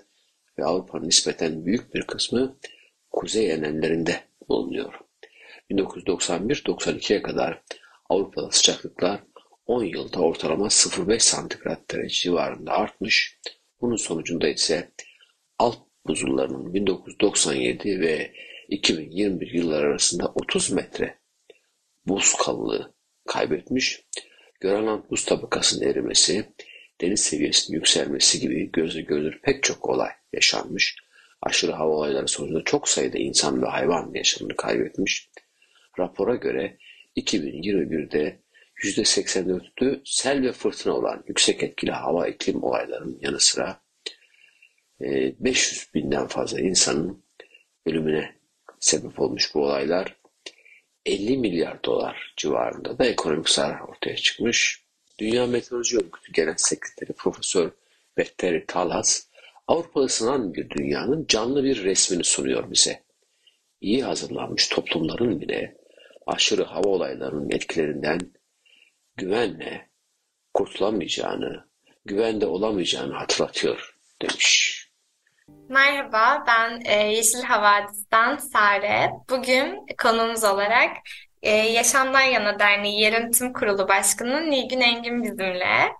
ve 0.58 0.64
Avrupa'nın 0.64 1.06
nispeten 1.06 1.66
büyük 1.66 1.94
bir 1.94 2.02
kısmı 2.02 2.58
kuzey 3.10 3.50
enlemlerinde 3.50 4.20
bulunuyor. 4.48 4.94
1991-92'ye 5.70 7.22
kadar 7.22 7.62
Avrupa'da 8.08 8.50
sıcaklıklar 8.50 9.20
10 9.66 9.84
yılda 9.84 10.20
ortalama 10.20 10.66
0,5 10.66 11.20
santigrat 11.20 11.90
derece 11.90 12.14
civarında 12.14 12.72
artmış. 12.72 13.38
Bunun 13.80 13.96
sonucunda 13.96 14.48
ise 14.48 14.90
alt 15.58 15.78
buzullarının 16.06 16.74
1997 16.74 18.00
ve 18.00 18.32
2021 18.68 19.52
yılları 19.52 19.86
arasında 19.86 20.32
30 20.34 20.70
metre 20.70 21.18
buz 22.06 22.34
kalınlığı 22.34 22.94
kaybetmiş. 23.26 24.04
Grönland 24.60 25.02
buz 25.10 25.24
tabakasının 25.24 25.88
erimesi, 25.88 26.52
deniz 27.00 27.20
seviyesinin 27.20 27.76
yükselmesi 27.76 28.40
gibi 28.40 28.70
gözle 28.72 29.00
görülür 29.00 29.40
pek 29.42 29.62
çok 29.62 29.88
olay 29.88 30.10
yaşanmış. 30.32 30.96
Aşırı 31.42 31.72
hava 31.72 31.92
olayları 31.94 32.28
sonucunda 32.28 32.64
çok 32.64 32.88
sayıda 32.88 33.18
insan 33.18 33.62
ve 33.62 33.66
hayvan 33.66 34.10
yaşamını 34.14 34.56
kaybetmiş. 34.56 35.30
Rapora 35.98 36.34
göre 36.34 36.78
2021'de 37.16 38.40
%84'ü 38.84 40.00
sel 40.04 40.42
ve 40.42 40.52
fırtına 40.52 40.92
olan 40.92 41.24
yüksek 41.28 41.62
etkili 41.62 41.90
hava 41.90 42.28
iklim 42.28 42.62
olaylarının 42.62 43.18
yanı 43.22 43.40
sıra 43.40 43.80
500 45.00 45.82
e, 45.82 45.94
binden 45.94 46.26
fazla 46.26 46.60
insanın 46.60 47.24
ölümüne 47.86 48.34
sebep 48.80 49.20
olmuş 49.20 49.54
bu 49.54 49.64
olaylar. 49.64 50.16
50 51.06 51.38
milyar 51.38 51.84
dolar 51.84 52.34
civarında 52.36 52.98
da 52.98 53.04
ekonomik 53.04 53.48
zarar 53.48 53.80
ortaya 53.80 54.16
çıkmış. 54.16 54.84
Dünya 55.18 55.46
Meteoroloji 55.46 55.96
Örgütü 55.96 56.32
Genel 56.32 56.54
Sekreteri 56.56 57.12
Profesör 57.12 57.70
Betteri 58.16 58.66
Talas, 58.66 59.26
Avrupa'da 59.70 60.04
ısınan 60.04 60.54
bir 60.54 60.70
dünyanın 60.70 61.26
canlı 61.28 61.64
bir 61.64 61.84
resmini 61.84 62.24
sunuyor 62.24 62.70
bize. 62.70 63.02
İyi 63.80 64.04
hazırlanmış 64.04 64.68
toplumların 64.68 65.40
bile 65.40 65.76
aşırı 66.26 66.64
hava 66.64 66.88
olaylarının 66.88 67.50
etkilerinden 67.50 68.20
güvenle 69.16 69.88
kurtulamayacağını, 70.54 71.68
güvende 72.04 72.46
olamayacağını 72.46 73.14
hatırlatıyor 73.14 73.96
demiş. 74.22 74.76
Merhaba, 75.68 76.44
ben 76.46 76.82
e, 76.84 77.12
Yeşil 77.12 77.42
Havadis'ten 77.42 78.36
Sare. 78.36 79.10
Bugün 79.30 79.86
konumuz 80.02 80.44
olarak 80.44 80.96
e, 81.42 81.50
Yaşamdan 81.50 82.20
Yana 82.20 82.58
Derneği 82.58 83.02
Yönetim 83.02 83.52
Kurulu 83.52 83.88
Başkanı 83.88 84.50
Nilgün 84.50 84.80
Engin 84.80 85.22
bizimle. 85.22 85.92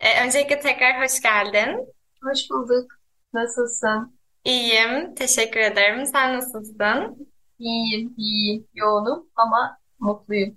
E, 0.00 0.24
öncelikle 0.24 0.60
tekrar 0.60 1.02
hoş 1.02 1.22
geldin. 1.22 1.86
Hoş 2.22 2.50
bulduk. 2.50 2.99
Nasılsın? 3.32 4.18
İyiyim, 4.44 5.14
teşekkür 5.14 5.60
ederim. 5.60 6.06
Sen 6.06 6.36
nasılsın? 6.36 7.28
İyiyim, 7.58 8.14
iyiyim. 8.18 8.66
Yoğunum 8.74 9.26
ama 9.36 9.78
mutluyum. 9.98 10.56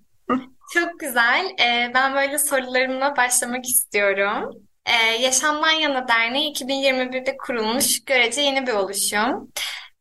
Çok 0.73 0.99
güzel. 0.99 1.45
E, 1.59 1.91
ben 1.93 2.15
böyle 2.15 2.37
sorularımla 2.37 3.17
başlamak 3.17 3.65
istiyorum. 3.65 4.63
Ee, 4.85 5.21
Yaşamdan 5.21 5.71
Yana 5.71 6.07
Derneği 6.07 6.51
2021'de 6.51 7.37
kurulmuş 7.37 8.05
görece 8.05 8.41
yeni 8.41 8.67
bir 8.67 8.71
oluşum. 8.73 9.51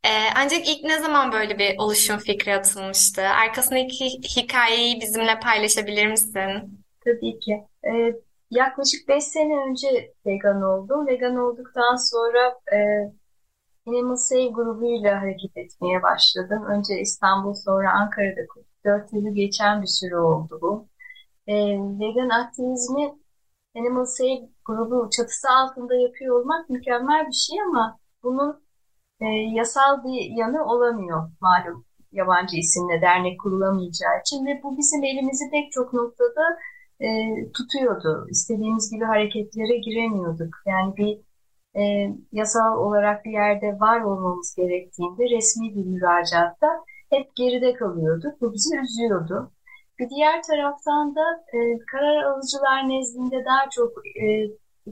Ee, 0.05 0.09
ancak 0.35 0.69
ilk 0.69 0.83
ne 0.83 0.99
zaman 0.99 1.31
böyle 1.31 1.59
bir 1.59 1.75
oluşum 1.77 2.17
fikri 2.17 2.55
atılmıştı? 2.55 3.21
Arkasındaki 3.21 4.05
hikayeyi 4.37 5.01
bizimle 5.01 5.39
paylaşabilir 5.39 6.07
misin? 6.07 6.83
Tabii 7.05 7.39
ki. 7.39 7.63
Ee, 7.85 8.13
yaklaşık 8.57 9.07
5 9.07 9.23
sene 9.23 9.69
önce 9.69 10.13
vegan 10.25 10.61
oldum. 10.61 11.07
Vegan 11.07 11.35
olduktan 11.35 11.95
sonra 11.95 12.59
e, 12.73 12.77
Animal 13.87 14.15
Save 14.15 14.47
grubuyla 14.47 15.21
hareket 15.21 15.57
etmeye 15.57 16.03
başladım. 16.03 16.65
Önce 16.65 16.99
İstanbul 16.99 17.53
sonra 17.53 17.91
Ankara'da 17.93 18.47
kurdum. 18.47 18.67
4 18.85 19.13
yılı 19.13 19.29
geçen 19.29 19.81
bir 19.81 19.87
süre 19.87 20.17
oldu 20.17 20.59
bu. 20.61 20.87
E, 21.47 21.53
vegan 21.99 22.29
aktivizmi 22.29 23.15
Animal 23.75 24.05
Save 24.05 24.49
grubu 24.65 25.09
çatısı 25.09 25.49
altında 25.49 25.95
yapıyor 25.95 26.39
olmak 26.39 26.69
mükemmel 26.69 27.27
bir 27.27 27.33
şey 27.33 27.61
ama 27.61 27.99
bunun 28.23 28.63
e, 29.21 29.25
yasal 29.27 30.03
bir 30.03 30.37
yanı 30.37 30.65
olamıyor 30.65 31.31
malum 31.41 31.85
yabancı 32.11 32.57
isimle 32.57 33.01
dernek 33.01 33.39
kurulamayacağı 33.41 34.19
için 34.21 34.45
ve 34.45 34.63
bu 34.63 34.77
bizim 34.77 35.03
elimizi 35.03 35.49
pek 35.51 35.71
çok 35.71 35.93
noktada 35.93 36.57
e, 36.99 37.07
tutuyordu. 37.51 38.27
İstediğimiz 38.29 38.91
gibi 38.91 39.05
hareketlere 39.05 39.77
giremiyorduk. 39.77 40.55
Yani 40.65 40.97
bir 40.97 41.19
e, 41.81 42.13
yasal 42.31 42.77
olarak 42.77 43.25
bir 43.25 43.31
yerde 43.31 43.79
var 43.79 44.01
olmamız 44.01 44.55
gerektiğinde 44.57 45.23
resmi 45.29 45.75
bir 45.75 45.85
müracaatta 45.85 46.67
hep 47.09 47.35
geride 47.35 47.73
kalıyorduk. 47.73 48.41
Bu 48.41 48.53
bizi 48.53 48.77
üzüyordu. 48.77 49.51
Bir 49.99 50.09
diğer 50.09 50.43
taraftan 50.43 51.15
da 51.15 51.43
e, 51.53 51.57
karar 51.91 52.23
alıcılar 52.23 52.89
nezdinde 52.89 53.45
daha 53.45 53.69
çok 53.69 53.91
e, 54.23 54.47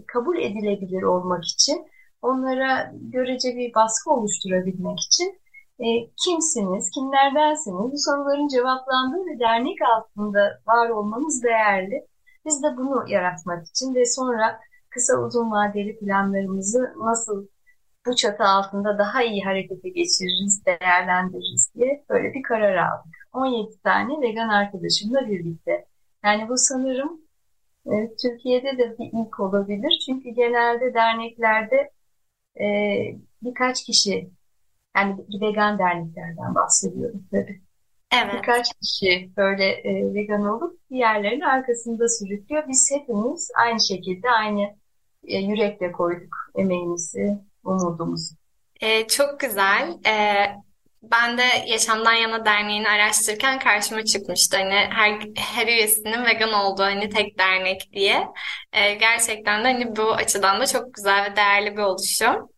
kabul 0.07 0.37
edilebilir 0.37 1.03
olmak 1.03 1.43
için 1.45 1.85
onlara 2.21 2.91
görece 2.93 3.55
bir 3.55 3.73
baskı 3.73 4.11
oluşturabilmek 4.11 4.99
için 4.99 5.41
e, 5.79 5.85
kimsiniz, 6.23 6.89
kimlerdensiniz 6.89 7.91
bu 7.91 7.97
soruların 7.97 8.47
cevaplandığı 8.47 9.25
ve 9.25 9.39
dernek 9.39 9.77
altında 9.81 10.59
var 10.67 10.89
olmanız 10.89 11.43
değerli. 11.43 12.07
Biz 12.45 12.63
de 12.63 12.77
bunu 12.77 13.09
yaratmak 13.09 13.67
için 13.67 13.95
ve 13.95 14.05
sonra 14.05 14.59
kısa 14.89 15.17
uzun 15.17 15.51
vadeli 15.51 15.99
planlarımızı 15.99 16.93
nasıl 16.97 17.47
bu 18.05 18.15
çatı 18.15 18.43
altında 18.43 18.97
daha 18.97 19.23
iyi 19.23 19.43
harekete 19.43 19.89
geçiririz, 19.89 20.65
değerlendiririz 20.65 21.71
diye 21.75 22.05
böyle 22.09 22.33
bir 22.33 22.43
karar 22.43 22.75
aldık. 22.75 23.15
17 23.33 23.81
tane 23.83 24.21
vegan 24.21 24.49
arkadaşımla 24.49 25.27
birlikte. 25.27 25.85
Yani 26.25 26.49
bu 26.49 26.57
sanırım 26.57 27.21
e, 27.85 28.15
Türkiye'de 28.15 28.77
de 28.77 28.95
bir 28.99 29.09
ilk 29.13 29.39
olabilir. 29.39 29.99
Çünkü 30.05 30.29
genelde 30.29 30.93
derneklerde 30.93 31.91
e, 32.61 32.65
birkaç 33.41 33.83
kişi, 33.83 34.29
yani 34.95 35.15
vegan 35.41 35.79
derneklerden 35.79 36.55
bahsediyorum 36.55 37.23
tabii. 37.31 37.61
Evet. 38.13 38.33
Birkaç 38.33 38.67
kişi 38.81 39.31
böyle 39.37 39.65
e, 39.65 40.13
vegan 40.13 40.45
olup 40.45 40.79
diğerlerini 40.89 41.47
arkasında 41.47 42.09
sürüklüyor. 42.09 42.63
Biz 42.67 42.91
hepimiz 42.91 43.51
aynı 43.55 43.79
şekilde 43.79 44.29
aynı 44.29 44.61
e, 45.23 45.37
yürekle 45.37 45.91
koyduk 45.91 46.35
emeğimizi, 46.55 47.37
umudumuzu. 47.63 48.35
Ee, 48.81 49.07
çok 49.07 49.39
güzel. 49.39 49.97
Ee, 50.07 50.45
ben 51.03 51.37
de 51.37 51.43
Yaşamdan 51.67 52.13
Yana 52.13 52.45
Derneği'ni 52.45 52.89
araştırırken 52.89 53.59
karşıma 53.59 54.05
çıkmıştı. 54.05 54.57
Hani 54.57 54.73
her, 54.73 55.19
her 55.37 55.67
üyesinin 55.67 56.25
vegan 56.25 56.53
olduğu 56.53 56.83
hani 56.83 57.09
tek 57.09 57.39
dernek 57.39 57.89
diye. 57.93 58.27
Ee, 58.73 58.93
gerçekten 58.93 59.63
de 59.63 59.67
hani 59.67 59.95
bu 59.95 60.13
açıdan 60.13 60.59
da 60.59 60.65
çok 60.67 60.93
güzel 60.93 61.31
ve 61.31 61.35
değerli 61.35 61.77
bir 61.77 61.81
oluşum. 61.81 62.49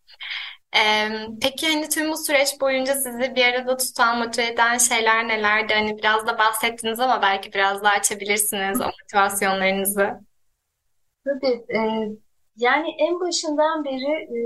Peki 1.42 1.72
hani 1.72 1.88
tüm 1.88 2.10
bu 2.10 2.16
süreç 2.16 2.60
boyunca 2.60 2.94
sizi 2.94 3.34
bir 3.34 3.44
arada 3.44 3.76
tutan, 3.76 4.18
motive 4.18 4.46
eden 4.46 4.78
şeyler 4.78 5.28
nelerdi? 5.28 5.74
Hani 5.74 5.98
biraz 5.98 6.26
da 6.26 6.38
bahsettiniz 6.38 7.00
ama 7.00 7.22
belki 7.22 7.52
biraz 7.52 7.82
daha 7.82 7.92
açabilirsiniz 7.92 8.80
o 8.80 8.84
motivasyonlarınızı. 8.84 10.20
Tabii. 11.24 11.64
E, 11.68 11.78
yani 12.56 12.88
en 12.98 13.20
başından 13.20 13.84
beri 13.84 14.12
e, 14.12 14.38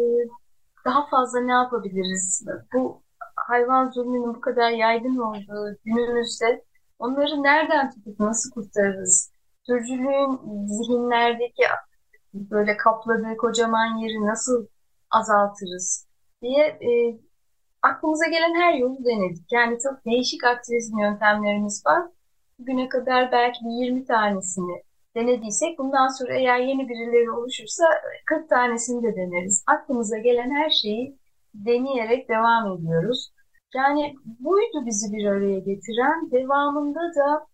daha 0.85 1.07
fazla 1.07 1.41
ne 1.41 1.53
yapabiliriz? 1.53 2.47
Bu 2.75 3.03
hayvan 3.37 3.91
zulmünün 3.91 4.35
bu 4.35 4.41
kadar 4.41 4.71
yaygın 4.71 5.17
olduğu 5.19 5.77
günümüzde 5.85 6.65
onları 6.99 7.43
nereden 7.43 7.91
tutup 7.91 8.21
nasıl 8.21 8.51
kurtarırız? 8.51 9.33
Türcülüğün 9.67 10.41
zihinlerdeki 10.67 11.63
böyle 12.35 12.77
kapladığı 12.77 13.37
kocaman 13.37 13.97
yeri 13.97 14.27
nasıl 14.27 14.67
azaltırız 15.11 16.08
diye 16.43 16.65
e, 16.67 16.91
aklımıza 17.83 18.27
gelen 18.27 18.55
her 18.55 18.75
yolu 18.75 19.05
denedik. 19.05 19.53
Yani 19.53 19.79
çok 19.83 20.05
değişik 20.05 20.45
aktivizm 20.45 20.99
yöntemlerimiz 20.99 21.87
var. 21.87 22.03
Bugüne 22.59 22.89
kadar 22.89 23.33
belki 23.33 23.61
bir 23.65 23.85
20 23.85 24.05
tanesini 24.05 24.83
denediysek 25.17 25.79
bundan 25.79 26.09
sonra 26.09 26.35
eğer 26.35 26.59
yeni 26.59 26.89
birileri 26.89 27.31
oluşursa 27.31 27.85
40 28.27 28.49
tanesini 28.49 29.03
de 29.03 29.17
deneriz. 29.17 29.65
Aklımıza 29.67 30.19
gelen 30.19 30.51
her 30.51 30.71
şeyi 30.71 31.19
deneyerek 31.55 32.29
devam 32.29 32.79
ediyoruz. 32.79 33.31
Yani 33.75 34.15
buydu 34.25 34.87
bizi 34.87 35.13
bir 35.13 35.25
araya 35.27 35.59
getiren. 35.59 36.31
Devamında 36.31 37.01
da 37.01 37.47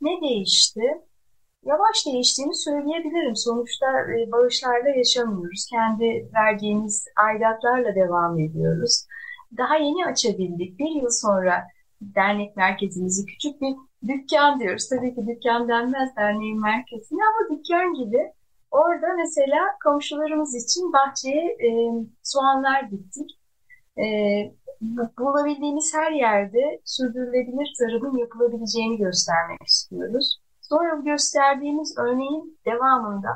ne 0.00 0.20
değişti? 0.20 0.82
Yavaş 1.66 2.06
değiştiğini 2.06 2.54
söyleyebilirim. 2.54 3.36
Sonuçta 3.36 3.86
e, 3.86 4.32
bağışlarla 4.32 4.88
yaşamıyoruz. 4.88 5.66
Kendi 5.70 6.30
verdiğimiz 6.34 7.04
aidatlarla 7.16 7.94
devam 7.94 8.38
ediyoruz. 8.38 9.06
Daha 9.56 9.76
yeni 9.76 10.06
açabildik. 10.06 10.78
Bir 10.78 10.90
yıl 10.90 11.10
sonra 11.10 11.64
dernek 12.00 12.56
merkezimizi 12.56 13.26
küçük 13.26 13.60
bir 13.60 13.74
dükkan 14.08 14.60
diyoruz. 14.60 14.88
Tabii 14.88 15.14
ki 15.14 15.26
dükkan 15.26 15.68
denmez 15.68 16.16
derneğin 16.16 16.60
merkezine 16.60 17.20
ama 17.30 17.56
dükkan 17.56 17.94
gibi. 17.94 18.32
Orada 18.70 19.06
mesela 19.16 19.60
komşularımız 19.84 20.54
için 20.64 20.92
bahçeye 20.92 21.44
e, 21.44 21.68
soğanlar 22.22 22.90
diktik. 22.90 23.30
E, 23.98 24.04
bulabildiğimiz 25.18 25.94
her 25.94 26.12
yerde 26.12 26.80
sürdürülebilir 26.84 27.72
tarımın 27.78 28.18
yapılabileceğini 28.18 28.96
göstermek 28.98 29.62
istiyoruz. 29.62 30.45
Sonra 30.68 30.94
gösterdiğimiz 30.94 31.98
örneğin 31.98 32.58
devamında 32.66 33.28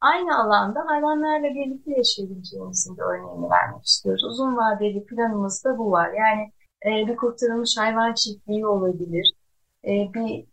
aynı 0.00 0.38
alanda 0.38 0.80
hayvanlarla 0.86 1.54
birlikte 1.54 1.90
yaşayabileceğimizin 1.90 2.96
de 2.96 3.02
örneğini 3.02 3.50
vermek 3.50 3.84
istiyoruz. 3.84 4.24
Uzun 4.24 4.56
vadeli 4.56 5.06
planımızda 5.06 5.78
bu 5.78 5.90
var. 5.90 6.10
Yani 6.12 6.52
e, 6.86 7.06
bir 7.06 7.16
kurtarılmış 7.16 7.78
hayvan 7.78 8.14
çiftliği 8.14 8.66
olabilir, 8.66 9.32
e, 9.84 9.90
bir 10.14 10.46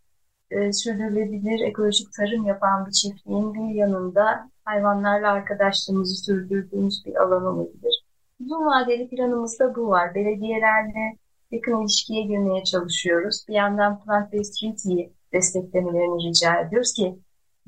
e, 0.52 0.74
sürdürülebilir 0.74 1.60
ekolojik 1.60 2.08
tarım 2.14 2.46
yapan 2.46 2.86
bir 2.86 2.92
çiftliğin 2.92 3.54
bir 3.54 3.76
yanında 3.76 4.50
hayvanlarla 4.66 5.32
arkadaşlığımızı 5.32 6.16
sürdürdüğümüz 6.26 7.06
bir 7.06 7.16
alan 7.16 7.46
olabilir 7.46 8.06
Uzun 8.40 8.66
vadeli 8.66 9.10
planımızda 9.10 9.76
bu 9.76 9.88
var. 9.88 10.16
Belediyelerle 10.16 11.18
yakın 11.52 11.82
ilişkiye 11.82 12.22
girmeye 12.22 12.64
çalışıyoruz. 12.64 13.46
Bir 13.48 13.54
yandan 13.54 14.00
Plant-Based 14.00 14.60
Treaty'yi 14.60 15.14
desteklemelerini 15.34 16.30
rica 16.30 16.62
ediyoruz 16.62 16.94
ki 16.94 17.20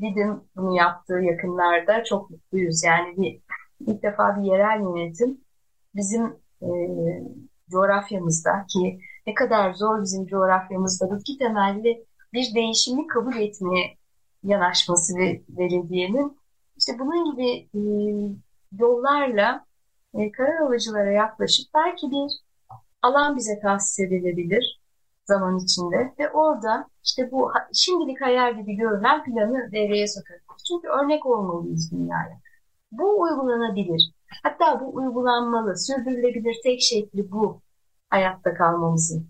Didim 0.02 0.44
bunu 0.56 0.76
yaptığı 0.78 1.14
yakınlarda 1.14 2.04
çok 2.04 2.30
mutluyuz. 2.30 2.84
Yani 2.84 3.18
bir, 3.18 3.42
ilk 3.88 4.04
defa 4.04 4.38
bir 4.38 4.52
yerel 4.52 4.80
yönetim 4.82 5.42
bizim 5.96 6.26
e, 6.62 6.68
coğrafyamızda 7.72 8.66
ki 8.70 9.00
ne 9.28 9.34
kadar 9.34 9.74
zor 9.74 10.02
bizim 10.02 10.28
coğrafyamızda 10.28 11.16
bitki 11.16 11.38
temelli 11.38 12.06
bir 12.34 12.56
değişimi 12.56 13.08
kabul 13.08 13.36
etmeye 13.36 13.98
yanaşması 14.44 15.18
ve 15.18 15.42
belediyenin 15.48 16.38
işte 16.78 17.00
bunun 17.00 17.32
gibi 17.32 17.70
e, 17.76 17.82
yollarla 18.80 19.66
e, 20.14 20.32
karar 20.32 20.68
alıcılara 20.68 21.12
yaklaşıp 21.12 21.74
belki 21.74 22.12
bir 22.12 22.32
alan 23.02 23.38
bize 23.38 23.60
tahsis 23.60 24.00
edilebilir 24.00 24.82
zaman 25.26 25.58
içinde 25.58 26.14
ve 26.20 26.30
orada 26.30 26.88
işte 27.04 27.32
bu 27.32 27.52
şimdilik 27.74 28.22
hayal 28.22 28.58
gibi 28.58 28.76
görülen 28.76 29.24
planı 29.24 29.72
devreye 29.72 30.08
sokabiliriz. 30.08 30.64
Çünkü 30.68 30.88
örnek 30.88 31.26
olmalıyız 31.26 31.92
dünyaya. 31.92 32.40
Bu 32.92 33.22
uygulanabilir. 33.22 34.14
Hatta 34.44 34.82
bu 34.82 34.96
uygulanmalı, 34.96 35.78
sürdürülebilir 35.78 36.56
tek 36.64 36.82
şekli 36.82 37.32
bu 37.32 37.62
hayatta 38.10 38.54
kalmamızın. 38.54 39.28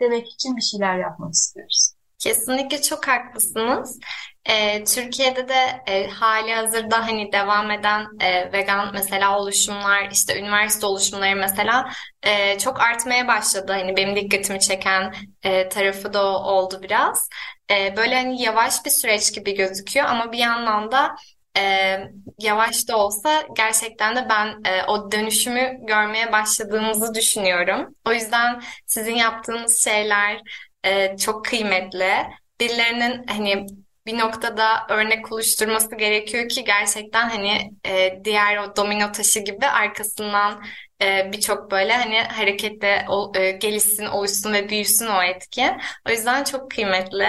Demek 0.00 0.28
için 0.28 0.56
bir 0.56 0.62
şeyler 0.62 0.98
yapmak 0.98 1.32
istiyoruz. 1.32 1.95
Kesinlikle 2.26 2.82
çok 2.82 3.08
haklısınız. 3.08 3.98
E, 4.44 4.84
Türkiye'de 4.84 5.48
de 5.48 5.82
e, 5.86 6.06
hali 6.06 6.54
hazırda 6.54 7.06
hani 7.06 7.32
devam 7.32 7.70
eden 7.70 8.06
e, 8.20 8.52
vegan 8.52 8.90
mesela 8.92 9.38
oluşumlar, 9.38 10.08
işte 10.12 10.40
üniversite 10.40 10.86
oluşumları 10.86 11.36
mesela 11.36 11.90
e, 12.22 12.58
çok 12.58 12.80
artmaya 12.80 13.28
başladı. 13.28 13.72
Hani 13.72 13.96
benim 13.96 14.16
dikkatimi 14.16 14.60
çeken 14.60 15.14
e, 15.42 15.68
tarafı 15.68 16.12
da 16.12 16.24
oldu 16.38 16.80
biraz. 16.82 17.28
E, 17.70 17.96
böyle 17.96 18.14
hani 18.14 18.42
yavaş 18.42 18.84
bir 18.84 18.90
süreç 18.90 19.34
gibi 19.34 19.54
gözüküyor 19.54 20.06
ama 20.06 20.32
bir 20.32 20.38
yandan 20.38 20.92
da 20.92 21.14
e, 21.58 21.98
yavaş 22.38 22.88
da 22.88 22.96
olsa 22.96 23.42
gerçekten 23.56 24.16
de 24.16 24.26
ben 24.30 24.46
e, 24.64 24.84
o 24.84 25.12
dönüşümü 25.12 25.76
görmeye 25.80 26.32
başladığımızı 26.32 27.14
düşünüyorum. 27.14 27.94
O 28.04 28.12
yüzden 28.12 28.62
sizin 28.86 29.14
yaptığınız 29.14 29.84
şeyler 29.84 30.40
e, 30.86 31.16
çok 31.16 31.44
kıymetli. 31.44 32.12
Birilerinin 32.60 33.26
hani 33.26 33.66
bir 34.06 34.18
noktada 34.18 34.86
örnek 34.88 35.32
oluşturması 35.32 35.96
gerekiyor 35.96 36.48
ki 36.48 36.64
gerçekten 36.64 37.28
hani 37.28 37.70
e, 37.86 38.20
diğer 38.24 38.56
o 38.56 38.76
domino 38.76 39.12
taşı 39.12 39.40
gibi 39.40 39.66
arkasından 39.66 40.62
e, 41.02 41.32
birçok 41.32 41.70
böyle 41.70 41.92
hani 41.92 42.18
harekette 42.20 43.06
e, 43.34 43.50
gelişsin, 43.50 44.06
oluşsun 44.06 44.52
ve 44.52 44.68
büyüsün 44.68 45.06
o 45.06 45.22
etki. 45.22 45.66
O 46.08 46.10
yüzden 46.10 46.44
çok 46.44 46.70
kıymetli. 46.70 47.26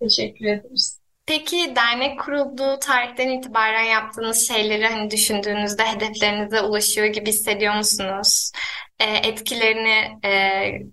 Teşekkür 0.00 0.46
ederiz. 0.46 0.97
Peki 1.28 1.76
dernek 1.76 2.20
kurulduğu 2.20 2.78
tarihten 2.80 3.28
itibaren 3.28 3.82
yaptığınız 3.82 4.48
şeyleri 4.48 4.86
hani 4.86 5.10
düşündüğünüzde 5.10 5.82
hedeflerinize 5.84 6.60
ulaşıyor 6.60 7.06
gibi 7.06 7.28
hissediyor 7.28 7.76
musunuz? 7.76 8.52
E, 9.00 9.04
etkilerini 9.28 10.26
e, 10.28 10.32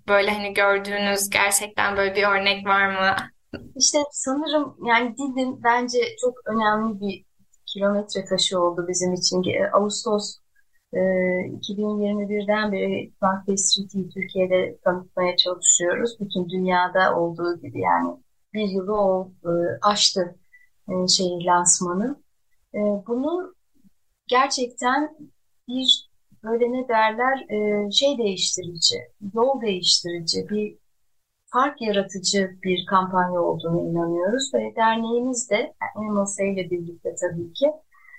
böyle 0.08 0.30
hani 0.30 0.54
gördüğünüz 0.54 1.30
gerçekten 1.30 1.96
böyle 1.96 2.14
bir 2.14 2.22
örnek 2.22 2.66
var 2.66 2.86
mı? 2.86 3.16
İşte 3.76 3.98
sanırım 4.10 4.76
yani 4.86 5.14
Didim 5.16 5.62
bence 5.64 5.98
çok 6.20 6.34
önemli 6.46 7.00
bir 7.00 7.24
kilometre 7.66 8.24
taşı 8.24 8.60
oldu 8.60 8.86
bizim 8.88 9.12
için. 9.14 9.42
E, 9.44 9.70
Ağustos 9.72 10.38
e, 10.92 10.98
2021'den 10.98 12.72
beri 12.72 13.12
Plant 13.20 13.60
Street'i 13.60 14.08
Türkiye'de 14.08 14.78
tanıtmaya 14.84 15.36
çalışıyoruz. 15.36 16.16
Bütün 16.20 16.48
dünyada 16.48 17.16
olduğu 17.16 17.60
gibi 17.60 17.80
yani 17.80 18.25
bir 18.56 18.68
yılı 18.68 19.00
o 19.00 19.30
e, 19.44 19.50
aştı 19.82 20.36
e, 20.88 21.08
şey 21.08 21.46
lansmanı. 21.46 22.22
E, 22.74 22.78
bunu 22.78 23.54
gerçekten 24.26 25.16
bir 25.68 26.10
böyle 26.44 26.72
ne 26.72 26.88
derler 26.88 27.46
e, 27.50 27.90
şey 27.90 28.18
değiştirici, 28.18 28.96
yol 29.34 29.60
değiştirici, 29.60 30.48
bir 30.48 30.78
fark 31.46 31.82
yaratıcı 31.82 32.56
bir 32.62 32.86
kampanya 32.86 33.40
olduğunu 33.40 33.90
inanıyoruz 33.90 34.54
ve 34.54 34.76
derneğimiz 34.76 35.50
de 35.50 35.74
Animal 35.96 36.26
Say 36.26 36.52
ile 36.52 36.70
birlikte 36.70 37.14
tabii 37.20 37.52
ki 37.52 37.72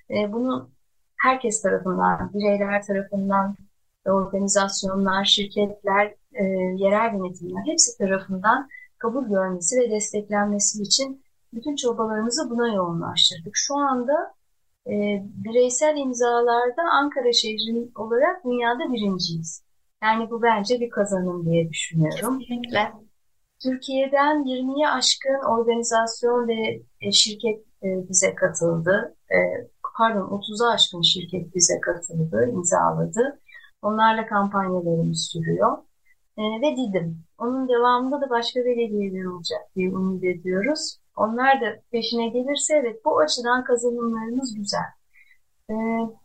e, 0.09 0.33
bunu 0.33 0.69
herkes 1.17 1.61
tarafından, 1.61 2.33
bireyler 2.33 2.83
tarafından, 2.83 3.55
organizasyonlar, 4.05 5.25
şirketler, 5.25 6.13
e, 6.33 6.43
yerel 6.77 7.13
yönetimler 7.13 7.65
hepsi 7.65 7.97
tarafından 7.97 8.69
kabul 8.97 9.25
görmesi 9.25 9.79
ve 9.79 9.91
desteklenmesi 9.91 10.81
için 10.81 11.23
bütün 11.53 11.75
çabalarımızı 11.75 12.49
buna 12.49 12.73
yoğunlaştırdık. 12.73 13.51
Şu 13.53 13.75
anda 13.75 14.33
e, 14.87 15.23
bireysel 15.23 15.97
imzalarda 15.97 16.81
Ankara 16.91 17.33
şehrin 17.33 17.91
olarak 17.95 18.45
dünyada 18.45 18.93
birinciyiz. 18.93 19.63
Yani 20.03 20.29
bu 20.29 20.41
bence 20.41 20.79
bir 20.79 20.89
kazanım 20.89 21.45
diye 21.45 21.69
düşünüyorum. 21.69 22.39
Kesinlikle. 22.39 22.91
Türkiye'den 23.63 24.43
20'ye 24.43 24.89
aşkın 24.89 25.49
organizasyon 25.49 26.47
ve 26.47 26.81
e, 27.01 27.11
şirket 27.11 27.59
e, 27.83 28.09
bize 28.09 28.35
katıldı. 28.35 29.15
E, 29.31 29.37
pardon 29.97 30.27
30'a 30.27 30.71
aşkın 30.71 31.01
şirket 31.01 31.55
bize 31.55 31.79
katıldı, 31.79 32.49
imzaladı. 32.53 33.39
Onlarla 33.81 34.27
kampanyalarımız 34.27 35.29
sürüyor. 35.31 35.77
Ve 36.37 36.77
Didim. 36.77 37.26
Onun 37.37 37.69
devamında 37.69 38.21
da 38.21 38.29
başka 38.29 38.59
belediyeler 38.59 39.25
olacak 39.25 39.61
diye 39.75 39.89
umut 39.89 40.23
ediyoruz. 40.23 40.97
Onlar 41.15 41.61
da 41.61 41.81
peşine 41.91 42.27
gelirse 42.27 42.75
evet 42.75 43.05
bu 43.05 43.19
açıdan 43.19 43.63
kazanımlarımız 43.63 44.55
güzel. 44.55 44.87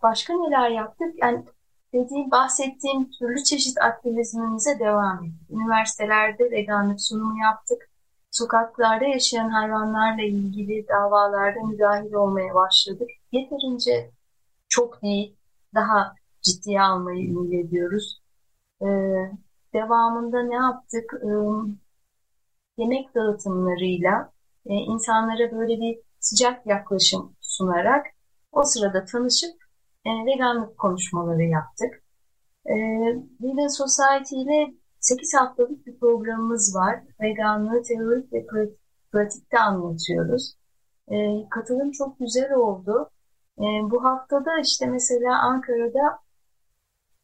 Başka 0.02 0.32
neler 0.34 0.70
yaptık? 0.70 1.14
Yani 1.18 1.44
dediğim, 1.92 2.30
bahsettiğim 2.30 3.10
türlü 3.10 3.42
çeşit 3.42 3.78
aktivizmimize 3.82 4.78
devam 4.78 5.24
ettik. 5.24 5.50
Üniversitelerde 5.50 6.50
veganlık 6.50 7.00
sunumu 7.00 7.38
yaptık. 7.38 7.88
Sokaklarda 8.30 9.04
yaşayan 9.04 9.48
hayvanlarla 9.48 10.22
ilgili 10.22 10.88
davalarda 10.88 11.60
müdahil 11.60 12.12
olmaya 12.12 12.54
başladık. 12.54 13.10
Yeterince 13.32 14.10
çok 14.68 15.02
değil, 15.02 15.36
daha 15.74 16.14
ciddiye 16.42 16.82
almayı 16.82 17.28
ümit 17.28 17.66
ediyoruz. 17.66 18.22
Ee, 18.82 18.86
devamında 19.74 20.42
ne 20.42 20.54
yaptık? 20.54 21.14
Yemek 22.76 23.14
dağıtımlarıyla 23.14 24.32
e, 24.66 24.74
insanlara 24.74 25.52
böyle 25.52 25.80
bir 25.80 25.98
sıcak 26.20 26.66
yaklaşım 26.66 27.36
sunarak 27.40 28.06
o 28.52 28.62
sırada 28.64 29.04
tanışıp 29.04 29.56
e, 30.04 30.10
veganlık 30.10 30.78
konuşmaları 30.78 31.42
yaptık. 31.42 32.02
E, 32.66 32.74
Vegan 33.40 33.68
Society 33.68 34.42
ile 34.42 34.74
8 35.00 35.34
haftalık 35.34 35.86
bir 35.86 35.98
programımız 35.98 36.76
var. 36.76 37.00
Veganlığı 37.20 37.82
teorik 37.82 38.32
ve 38.32 38.68
pratikte 39.12 39.58
anlatıyoruz. 39.58 40.54
Katılım 41.50 41.90
çok 41.90 42.18
güzel 42.18 42.52
oldu. 42.52 43.10
Bu 43.58 44.04
haftada 44.04 44.60
işte 44.60 44.86
mesela 44.86 45.38
Ankara'da 45.38 46.18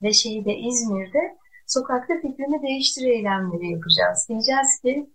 ve 0.02 0.12
şeyde 0.12 0.56
İzmir'de 0.56 1.38
sokakta 1.68 2.14
fikrini 2.14 2.62
değiştir 2.62 3.06
eylemleri 3.06 3.70
yapacağız. 3.70 4.26
Diyeceğiz 4.28 4.80
ki 4.82 5.10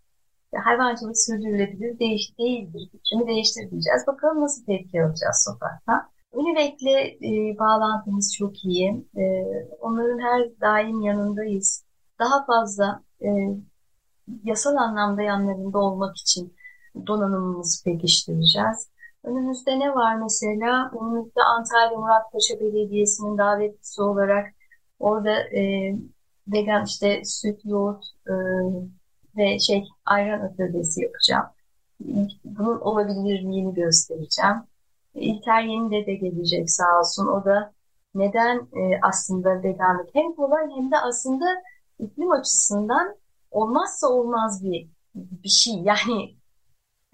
hayvancılık 0.56 1.18
sürdürülebilir 1.18 2.00
değiş 2.00 2.39
değildir. 2.39 2.89
Fikrini 2.92 3.28
değiştir 3.28 3.72
diyeceğiz. 3.72 4.08
Bakalım 4.08 4.42
nasıl 4.42 4.66
tepki 4.66 5.04
alacağız 5.04 5.46
sokakta. 5.50 6.10
Univek'le 6.32 7.24
e, 7.24 7.60
bağlantımız 7.60 8.36
çok 8.38 8.66
iyi. 8.66 9.06
E, 9.18 9.24
onların 9.82 10.20
her 10.20 10.62
daim 10.62 11.02
yanındayız. 11.02 11.84
Daha 12.20 12.46
fazla 12.46 13.04
e, 13.22 13.28
yasal 14.44 14.76
anlamda 14.76 15.22
yanlarında 15.22 15.78
olmak 15.78 16.18
için 16.18 16.54
donanımımızı 17.08 17.84
pekiştireceğiz. 17.84 18.89
Önümüzde 19.24 19.80
ne 19.80 19.96
var 19.96 20.16
mesela? 20.16 20.92
Önümüzde 21.02 21.42
Antalya 21.44 21.98
Muratpaşa 21.98 22.60
Belediyesi'nin 22.60 23.38
davetlisi 23.38 24.02
olarak 24.02 24.54
orada 25.00 25.39
e, 25.39 25.94
vegan 26.47 26.86
işte 26.86 27.21
süt, 27.25 27.60
yoğurt 27.65 28.03
e, 28.27 28.34
ve 29.38 29.60
şey 29.60 29.84
ayran 30.06 30.39
atölyesi 30.39 31.01
yapacağım. 31.01 31.45
Bunun 32.45 32.79
olabilirliğini 32.79 33.73
göstereceğim. 33.73 34.56
İlter 35.15 35.63
Yeni 35.63 36.06
de 36.06 36.13
gelecek 36.13 36.71
sağ 36.71 36.99
olsun. 36.99 37.27
O 37.27 37.45
da 37.45 37.73
neden 38.15 38.58
e, 38.58 38.99
aslında 39.01 39.63
veganlık 39.63 40.10
hem 40.13 40.36
kolay 40.36 40.69
hem 40.75 40.91
de 40.91 40.97
aslında 40.97 41.45
iklim 41.99 42.32
açısından 42.32 43.15
olmazsa 43.51 44.08
olmaz 44.08 44.63
bir 44.63 44.88
bir 45.15 45.49
şey. 45.49 45.73
Yani 45.73 46.36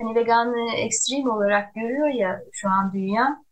hani 0.02 0.16
veganlığı 0.16 0.72
ekstrem 0.76 1.30
olarak 1.30 1.76
görüyor 1.76 2.08
ya 2.08 2.42
şu 2.52 2.70
an 2.70 2.94
dünya. 2.94 3.44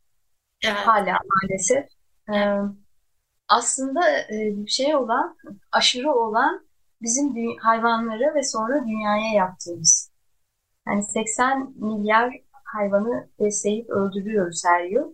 Evet. 0.65 0.77
Hala 0.77 1.19
maalesef. 1.33 1.85
Ee, 2.33 2.59
aslında 3.47 4.01
e, 4.10 4.67
şey 4.67 4.95
olan, 4.95 5.38
aşırı 5.71 6.12
olan 6.12 6.67
bizim 7.01 7.57
hayvanlara 7.57 8.36
ve 8.36 8.43
sonra 8.43 8.86
dünyaya 8.88 9.33
yaptığımız. 9.33 10.12
Yani 10.88 11.03
80 11.03 11.73
milyar 11.75 12.33
hayvanı 12.63 13.29
besleyip 13.39 13.89
öldürüyoruz 13.89 14.63
her 14.65 14.83
yıl. 14.83 15.12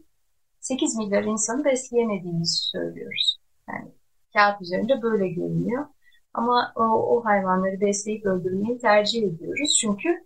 8 0.60 0.98
milyar 0.98 1.24
insanı 1.24 1.66
besleyemediğimizi 1.66 2.70
söylüyoruz. 2.72 3.38
Yani 3.70 3.92
kağıt 4.34 4.62
üzerinde 4.62 5.02
böyle 5.02 5.28
görünüyor. 5.28 5.86
Ama 6.34 6.74
o, 6.76 6.84
o 6.84 7.26
hayvanları 7.26 7.82
besleyip 7.82 8.26
öldürmeyi 8.26 8.78
tercih 8.78 9.24
ediyoruz. 9.24 9.78
Çünkü 9.82 10.26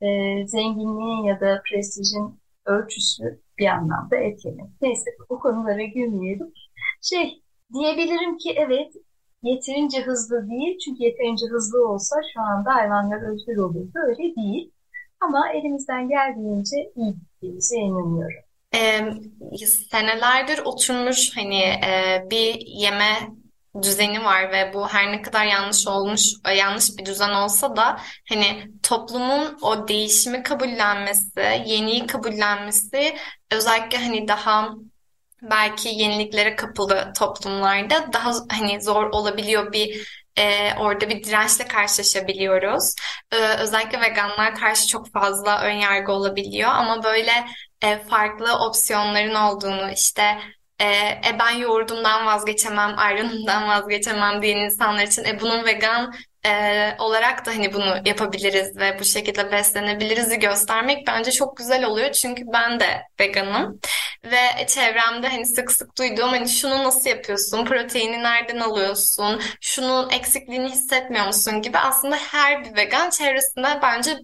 e, 0.00 0.06
zenginliğin 0.46 1.24
ya 1.24 1.40
da 1.40 1.62
prestijin 1.70 2.40
ölçüsü 2.66 3.40
bir 3.58 3.66
anlamda 3.66 4.16
et. 4.16 4.40
Neyse 4.82 5.10
o 5.28 5.38
konulara 5.38 5.82
girmeyelim. 5.82 6.52
Şey 7.02 7.42
diyebilirim 7.74 8.38
ki 8.38 8.54
evet 8.56 8.92
yeterince 9.42 10.00
hızlı 10.02 10.50
değil. 10.50 10.78
Çünkü 10.84 11.02
yeterince 11.02 11.46
hızlı 11.46 11.88
olsa 11.88 12.16
şu 12.34 12.40
anda 12.40 12.74
hayvanlar 12.74 13.32
özgür 13.32 13.56
olurdu. 13.56 13.92
Öyle 14.08 14.34
değil. 14.36 14.70
Ama 15.20 15.52
elimizden 15.52 16.08
geldiğince 16.08 16.76
iyi 16.96 17.14
gittiğimize 17.14 17.76
inanıyorum. 17.76 18.40
Ee, 18.74 19.66
senelerdir 19.66 20.58
oturmuş 20.58 21.36
hani 21.36 21.62
e, 21.62 22.24
bir 22.30 22.54
yeme 22.66 23.18
düzeni 23.82 24.24
var 24.24 24.52
ve 24.52 24.74
bu 24.74 24.88
her 24.88 25.12
ne 25.12 25.22
kadar 25.22 25.44
yanlış 25.44 25.86
olmuş 25.86 26.22
e, 26.48 26.54
yanlış 26.54 26.98
bir 26.98 27.04
düzen 27.04 27.30
olsa 27.30 27.76
da 27.76 28.00
hani 28.28 28.70
toplumun 28.82 29.58
o 29.62 29.88
değişimi 29.88 30.42
kabullenmesi, 30.42 31.40
yeniyi 31.66 32.06
kabullenmesi 32.06 33.16
özellikle 33.50 33.98
hani 33.98 34.28
daha 34.28 34.74
belki 35.42 35.88
yeniliklere 35.88 36.56
kapılı 36.56 37.12
toplumlarda 37.18 38.12
daha 38.12 38.32
hani 38.50 38.82
zor 38.82 39.10
olabiliyor 39.10 39.72
bir 39.72 40.08
e, 40.38 40.74
orada 40.74 41.08
bir 41.08 41.24
dirençle 41.24 41.64
karşılaşabiliyoruz. 41.68 42.94
E, 43.32 43.36
özellikle 43.36 44.00
veganlar 44.00 44.54
karşı 44.54 44.86
çok 44.88 45.12
fazla 45.12 45.62
ön 45.62 45.72
yargı 45.72 46.12
olabiliyor 46.12 46.70
ama 46.70 47.02
böyle 47.04 47.32
e, 47.82 47.98
farklı 47.98 48.54
opsiyonların 48.58 49.34
olduğunu 49.34 49.90
işte 49.90 50.38
e, 50.78 50.86
e 51.28 51.38
ben 51.38 51.50
yoğurdumdan 51.50 52.26
vazgeçemem, 52.26 52.94
ayranımdan 52.98 53.68
vazgeçemem 53.68 54.42
diyen 54.42 54.56
insanlar 54.56 55.02
için 55.02 55.24
e 55.24 55.40
bunun 55.40 55.64
vegan 55.64 56.14
e, 56.46 56.50
olarak 56.98 57.46
da 57.46 57.50
hani 57.50 57.72
bunu 57.72 57.96
yapabiliriz 58.04 58.76
ve 58.76 58.98
bu 58.98 59.04
şekilde 59.04 59.52
beslenebiliriz 59.52 60.38
göstermek 60.38 61.06
bence 61.06 61.32
çok 61.32 61.56
güzel 61.56 61.84
oluyor. 61.84 62.12
Çünkü 62.12 62.42
ben 62.52 62.80
de 62.80 63.02
veganım 63.20 63.80
ve 64.24 64.66
çevremde 64.66 65.28
hani 65.28 65.46
sık 65.46 65.72
sık 65.72 65.98
duyduğum 65.98 66.28
hani 66.28 66.48
şunu 66.48 66.84
nasıl 66.84 67.10
yapıyorsun, 67.10 67.64
proteini 67.64 68.22
nereden 68.22 68.60
alıyorsun, 68.60 69.40
şunun 69.60 70.10
eksikliğini 70.10 70.68
hissetmiyor 70.68 71.26
musun 71.26 71.62
gibi 71.62 71.78
aslında 71.78 72.16
her 72.16 72.64
bir 72.64 72.76
vegan 72.76 73.10
çevresinde 73.10 73.78
bence 73.82 74.18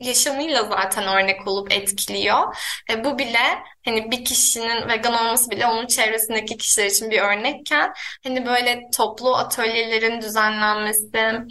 yaşamıyla 0.00 0.64
zaten 0.64 1.08
örnek 1.08 1.48
olup 1.48 1.72
etkiliyor. 1.72 2.56
E, 2.90 3.04
bu 3.04 3.18
bile 3.18 3.62
hani 3.84 4.10
bir 4.10 4.24
kişinin 4.24 4.88
vegan 4.88 5.14
olması 5.14 5.50
bile 5.50 5.66
onun 5.66 5.86
çevresindeki 5.86 6.56
kişiler 6.56 6.86
için 6.86 7.10
bir 7.10 7.20
örnekken 7.20 7.92
hani 8.24 8.46
böyle 8.46 8.80
toplu 8.96 9.36
atölyelerin 9.36 10.20
düzenlenmesi 10.20 11.46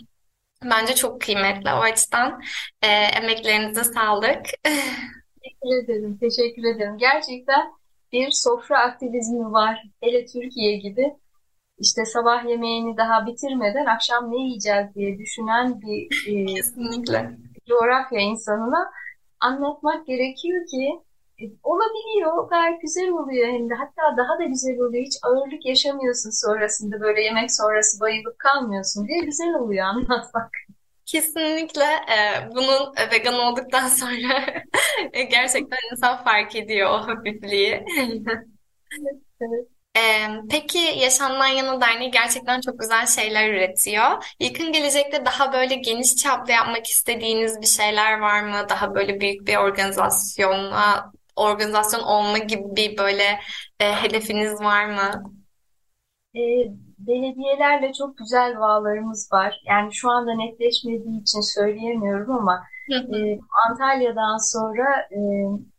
bence 0.63 0.95
çok 0.95 1.21
kıymetli. 1.21 1.69
O 1.69 1.79
açıdan 1.79 2.41
e, 2.81 2.87
emeklerinize 2.87 3.83
sağlık. 3.83 4.45
Teşekkür 5.43 5.83
ederim, 5.83 6.17
teşekkür 6.21 6.63
ederim. 6.63 6.97
Gerçekten 6.97 7.71
bir 8.11 8.31
sofra 8.31 8.79
aktivizmi 8.79 9.51
var. 9.51 9.83
Hele 10.01 10.25
Türkiye 10.25 10.77
gibi 10.77 11.15
işte 11.79 12.05
sabah 12.05 12.49
yemeğini 12.49 12.97
daha 12.97 13.25
bitirmeden 13.25 13.85
akşam 13.85 14.31
ne 14.31 14.37
yiyeceğiz 14.37 14.95
diye 14.95 15.17
düşünen 15.17 15.81
bir 15.81 16.27
e, 16.27 16.45
Kesinlikle. 16.45 17.31
coğrafya 17.69 18.19
insanına 18.19 18.91
anlatmak 19.39 20.07
gerekiyor 20.07 20.65
ki 20.67 20.99
olabiliyor, 21.63 22.49
gayet 22.49 22.81
güzel 22.81 23.09
oluyor 23.09 23.47
hem 23.47 23.69
de 23.69 23.73
hatta 23.73 24.17
daha 24.17 24.39
da 24.39 24.43
güzel 24.43 24.79
oluyor. 24.79 25.05
Hiç 25.05 25.17
ağırlık 25.23 25.65
yaşamıyorsun 25.65 26.29
sonrasında 26.45 26.99
böyle 27.01 27.21
yemek 27.21 27.55
sonrası 27.55 27.99
bayılıp 27.99 28.39
kalmıyorsun 28.39 29.07
diye 29.07 29.19
güzel 29.19 29.53
oluyor 29.53 29.85
anlatmak. 29.85 30.51
Kesinlikle 31.05 31.83
e, 31.83 32.49
bunun 32.55 32.93
vegan 33.11 33.33
olduktan 33.33 33.87
sonra 33.99 34.63
gerçekten 35.13 35.77
insan 35.91 36.23
fark 36.23 36.55
ediyor 36.55 36.89
o 36.89 37.07
hafifliği. 37.07 37.85
evet. 39.41 39.67
Ee, 39.97 40.27
peki 40.49 40.77
Yaşamdan 40.77 41.47
Yana 41.47 41.81
Derneği 41.81 42.11
gerçekten 42.11 42.61
çok 42.61 42.79
güzel 42.79 43.05
şeyler 43.07 43.49
üretiyor. 43.49 44.35
Yakın 44.39 44.71
gelecekte 44.71 45.25
daha 45.25 45.53
böyle 45.53 45.75
geniş 45.75 46.15
çaplı 46.15 46.51
yapmak 46.51 46.87
istediğiniz 46.87 47.61
bir 47.61 47.67
şeyler 47.67 48.19
var 48.19 48.43
mı? 48.43 48.69
Daha 48.69 48.95
böyle 48.95 49.21
büyük 49.21 49.47
bir 49.47 49.57
organizasyona, 49.57 51.11
organizasyon 51.39 52.01
olma 52.01 52.37
gibi 52.37 52.63
bir 52.75 52.97
böyle 52.97 53.39
e, 53.79 53.93
hedefiniz 53.93 54.61
var 54.61 54.85
mı? 54.85 55.23
E, 56.35 56.41
belediyelerle 56.99 57.93
çok 57.93 58.17
güzel 58.17 58.59
bağlarımız 58.59 59.29
var. 59.31 59.61
Yani 59.65 59.93
şu 59.93 60.09
anda 60.09 60.33
netleşmediği 60.35 61.21
için 61.21 61.41
söyleyemiyorum 61.41 62.31
ama 62.31 62.63
e, 62.91 63.39
Antalya'dan 63.69 64.37
sonra 64.37 65.07
e, 65.11 65.19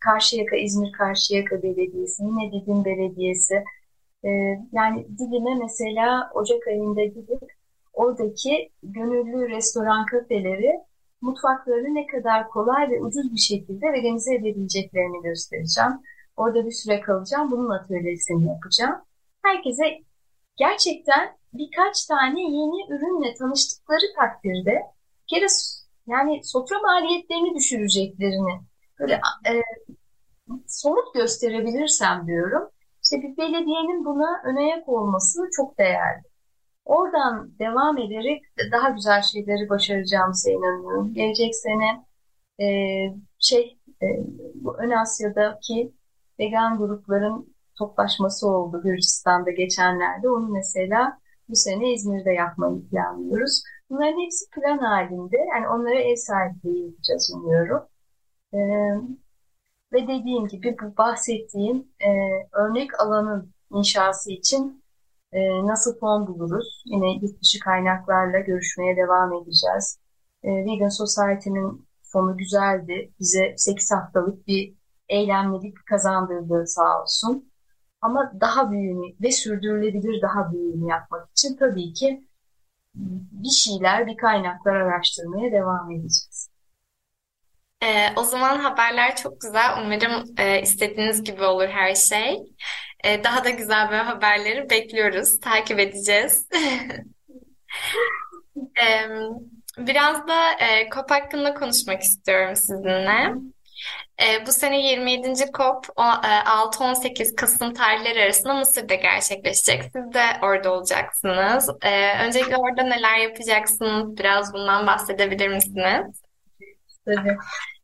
Karşıyaka, 0.01 0.57
İzmir 0.57 0.93
Karşıyaka 0.93 1.63
Belediyesi, 1.63 2.23
yine 2.23 2.53
Didim 2.53 2.85
Belediyesi, 2.85 3.65
e, 4.25 4.29
yani 4.73 5.07
Didim'e 5.19 5.55
mesela 5.55 6.31
Ocak 6.35 6.69
ayında 6.69 7.05
gidip 7.05 7.43
oradaki 7.93 8.71
gönüllü 8.83 9.49
restoran 9.49 10.07
kafeleri 10.07 10.81
mutfakları 11.21 11.95
ne 11.95 12.07
kadar 12.07 12.49
kolay 12.49 12.91
ve 12.91 13.01
ucuz 13.01 13.33
bir 13.33 13.41
şekilde 13.41 13.93
veganize 13.93 14.35
edebileceklerini 14.35 15.23
göstereceğim. 15.23 15.93
Orada 16.37 16.67
bir 16.67 16.73
süre 16.73 17.01
kalacağım. 17.01 17.51
Bunun 17.51 17.71
atölyesini 17.71 18.49
yapacağım. 18.49 19.03
Herkese 19.43 19.85
gerçekten 20.57 21.37
birkaç 21.53 22.07
tane 22.07 22.41
yeni 22.41 22.93
ürünle 22.93 23.35
tanıştıkları 23.35 24.15
takdirde 24.17 24.83
bir 25.23 25.37
kere 25.37 25.47
yani 26.07 26.41
sofra 26.45 26.79
maliyetlerini 26.79 27.55
düşüreceklerini 27.55 28.61
böyle 29.01 29.21
e, 29.47 29.53
somut 30.67 31.15
gösterebilirsem 31.15 32.27
diyorum. 32.27 32.69
İşte 33.05 33.17
bir 33.23 33.37
belediyenin 33.37 34.05
buna 34.05 34.43
önayak 34.45 34.89
olması 34.89 35.49
çok 35.57 35.79
değerli. 35.79 36.30
Oradan 36.91 37.59
devam 37.59 37.99
ederek 37.99 38.43
daha 38.73 38.91
güzel 38.91 39.23
şeyleri 39.23 39.69
başaracağımıza 39.69 40.51
inanıyorum. 40.51 41.15
Gelecek 41.15 41.55
sene 41.55 42.05
e, 42.61 42.67
şey 43.39 43.79
e, 44.03 44.07
bu 44.55 44.77
Ön 44.79 44.91
Asya'daki 44.91 45.93
vegan 46.39 46.79
grupların 46.79 47.55
toplaşması 47.79 48.49
oldu 48.49 48.83
Gürcistan'da 48.83 49.51
geçenlerde. 49.51 50.31
Onu 50.31 50.49
mesela 50.49 51.19
bu 51.49 51.57
sene 51.57 51.93
İzmir'de 51.93 52.33
yapmayı 52.33 52.89
planlıyoruz. 52.89 53.63
Bunların 53.91 54.25
hepsi 54.25 54.51
plan 54.51 54.79
halinde. 54.79 55.37
Yani 55.37 55.69
onlara 55.69 56.01
ev 56.01 56.17
sahipliği 56.17 56.87
yapacağız 56.87 57.33
umuyorum. 57.35 57.83
Ee, 58.55 58.59
ve 59.93 60.09
dediğim 60.09 60.49
gibi 60.49 60.77
bu 60.83 60.97
bahsettiğim 60.97 61.89
e, 62.01 62.11
örnek 62.53 63.01
alanın 63.01 63.53
inşası 63.71 64.33
için 64.33 64.80
e, 65.33 65.67
nasıl 65.67 65.99
fon 65.99 66.27
buluruz? 66.27 66.83
Yine 66.87 67.13
yurt 67.13 67.43
dışı 67.43 67.59
kaynaklarla 67.61 68.39
görüşmeye 68.41 68.97
devam 68.97 69.33
edeceğiz. 69.33 69.99
E, 70.43 70.49
Vegan 70.51 70.89
Society'nin 70.89 71.87
fonu 72.03 72.37
güzeldi. 72.37 73.13
Bize 73.21 73.55
8 73.57 73.91
haftalık 73.93 74.47
bir 74.47 74.75
eylemlilik 75.09 75.87
kazandırdı 75.87 76.67
sağ 76.67 77.03
olsun. 77.03 77.53
Ama 78.01 78.33
daha 78.41 78.71
büyüğünü 78.71 79.15
ve 79.23 79.33
sürdürülebilir 79.33 80.23
daha 80.23 80.53
büyüğünü 80.53 80.89
yapmak 80.91 81.31
için 81.31 81.57
tabii 81.57 81.93
ki 81.93 82.25
bir 83.33 83.51
şeyler, 83.51 84.07
bir 84.07 84.17
kaynaklar 84.17 84.77
araştırmaya 84.77 85.53
devam 85.53 85.91
edeceğiz. 85.91 86.51
Ee, 87.83 88.09
o 88.17 88.23
zaman 88.23 88.59
haberler 88.59 89.17
çok 89.17 89.41
güzel. 89.41 89.83
Umarım 89.83 90.25
e, 90.39 90.63
istediğiniz 90.63 91.25
gibi 91.25 91.45
olur 91.45 91.69
her 91.69 91.95
şey. 91.95 92.39
E, 93.05 93.25
daha 93.25 93.45
da 93.45 93.51
güzel 93.51 93.91
böyle 93.91 94.03
haberleri 94.03 94.71
bekliyoruz, 94.71 95.41
takip 95.41 95.81
edeceğiz. 95.81 96.49
e, 98.57 98.87
biraz 99.79 100.29
da 100.29 100.53
e, 100.53 100.91
COP 100.95 101.11
hakkında 101.11 101.55
konuşmak 101.55 102.03
istiyorum 102.03 102.57
sizinle. 102.57 103.35
E, 104.21 104.47
bu 104.47 104.53
sene 104.53 104.81
27. 104.81 105.35
COP 105.57 105.87
6-18 105.97 107.35
Kasım 107.37 107.75
tarihleri 107.75 108.23
arasında 108.23 108.55
Mısır'da 108.55 108.95
gerçekleşecek. 108.95 109.83
Siz 109.83 110.15
de 110.15 110.25
orada 110.43 110.73
olacaksınız. 110.73 111.71
E, 111.83 112.25
öncelikle 112.27 112.57
orada 112.57 112.83
neler 112.83 113.19
yapacaksınız? 113.19 114.17
Biraz 114.17 114.53
bundan 114.53 114.87
bahsedebilir 114.87 115.49
misiniz? 115.49 116.23
Tabii. 117.05 117.37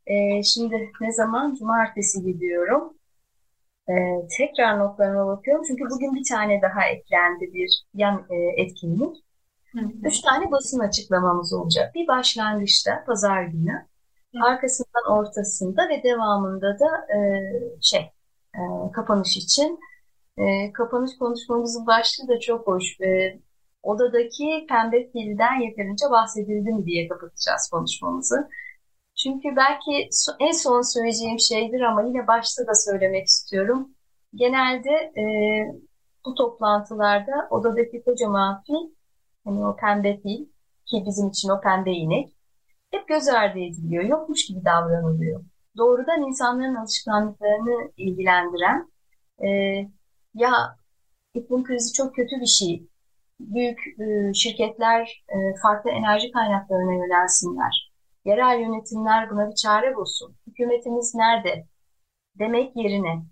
E, 0.07 0.43
şimdi 0.43 0.91
ne 1.01 1.11
zaman? 1.11 1.55
Cumartesi 1.55 2.23
gidiyorum. 2.23 2.96
E, 3.89 3.93
tekrar 4.37 4.79
notlarıma 4.79 5.27
bakıyorum. 5.27 5.63
Çünkü 5.67 5.83
bugün 5.89 6.15
bir 6.15 6.23
tane 6.29 6.61
daha 6.61 6.85
eklendi 6.85 7.53
bir 7.53 7.83
yan 7.93 8.25
e, 8.29 8.61
etkinlik. 8.61 9.15
Hı 9.71 9.79
hı. 9.79 9.91
Üç 10.03 10.21
tane 10.21 10.51
basın 10.51 10.79
açıklamamız 10.79 11.53
olacak. 11.53 11.95
Bir 11.95 12.07
başlangıçta 12.07 13.03
pazar 13.05 13.43
günü, 13.43 13.85
hı. 14.35 14.43
arkasından 14.43 15.17
ortasında 15.17 15.89
ve 15.89 16.03
devamında 16.03 16.79
da 16.79 17.15
e, 17.15 17.19
şey 17.81 18.11
e, 18.55 18.61
kapanış 18.93 19.37
için. 19.37 19.79
E, 20.37 20.73
kapanış 20.73 21.17
konuşmamızın 21.19 21.87
başlığı 21.87 22.27
da 22.27 22.39
çok 22.39 22.67
hoş. 22.67 23.01
E, 23.01 23.39
odadaki 23.83 24.65
pembe 24.69 25.11
filden 25.11 25.61
yeterince 25.61 26.05
bahsedildi 26.11 26.73
mi 26.73 26.85
diye 26.85 27.07
kapatacağız 27.07 27.69
konuşmamızı. 27.71 28.49
Çünkü 29.17 29.55
belki 29.55 30.09
en 30.39 30.51
son 30.51 30.81
söyleyeceğim 30.93 31.39
şeydir 31.39 31.81
ama 31.81 32.03
yine 32.03 32.27
başta 32.27 32.67
da 32.67 32.75
söylemek 32.75 33.27
istiyorum. 33.27 33.89
Genelde 34.35 34.89
e, 34.91 35.23
bu 36.25 36.35
toplantılarda 36.35 37.47
odadaki 37.49 38.03
kocaman 38.03 38.63
fil, 38.67 38.93
hani 39.45 39.65
o 39.65 39.75
pembe 39.75 40.17
fil 40.21 40.45
ki 40.85 41.03
bizim 41.07 41.27
için 41.27 41.49
o 41.49 41.61
pembe 41.61 41.91
inek 41.91 42.29
hep 42.91 43.07
göz 43.07 43.27
ardı 43.27 43.59
ediliyor, 43.59 44.03
yokmuş 44.03 44.45
gibi 44.45 44.65
davranılıyor. 44.65 45.43
Doğrudan 45.77 46.21
insanların 46.21 46.75
alışkanlıklarını 46.75 47.91
ilgilendiren 47.97 48.91
e, 49.43 49.47
ya 50.33 50.77
iklim 51.33 51.63
krizi 51.63 51.93
çok 51.93 52.15
kötü 52.15 52.41
bir 52.41 52.45
şey, 52.45 52.87
büyük 53.39 53.79
e, 53.99 54.33
şirketler 54.33 55.23
e, 55.29 55.35
farklı 55.61 55.89
enerji 55.91 56.31
kaynaklarına 56.31 56.93
yönelsinler 56.93 57.86
yerel 58.27 58.59
yönetimler 58.59 59.29
buna 59.29 59.49
bir 59.49 59.55
çare 59.55 59.95
bulsun. 59.95 60.35
Hükümetimiz 60.47 61.15
nerede? 61.15 61.67
Demek 62.39 62.75
yerine 62.75 63.25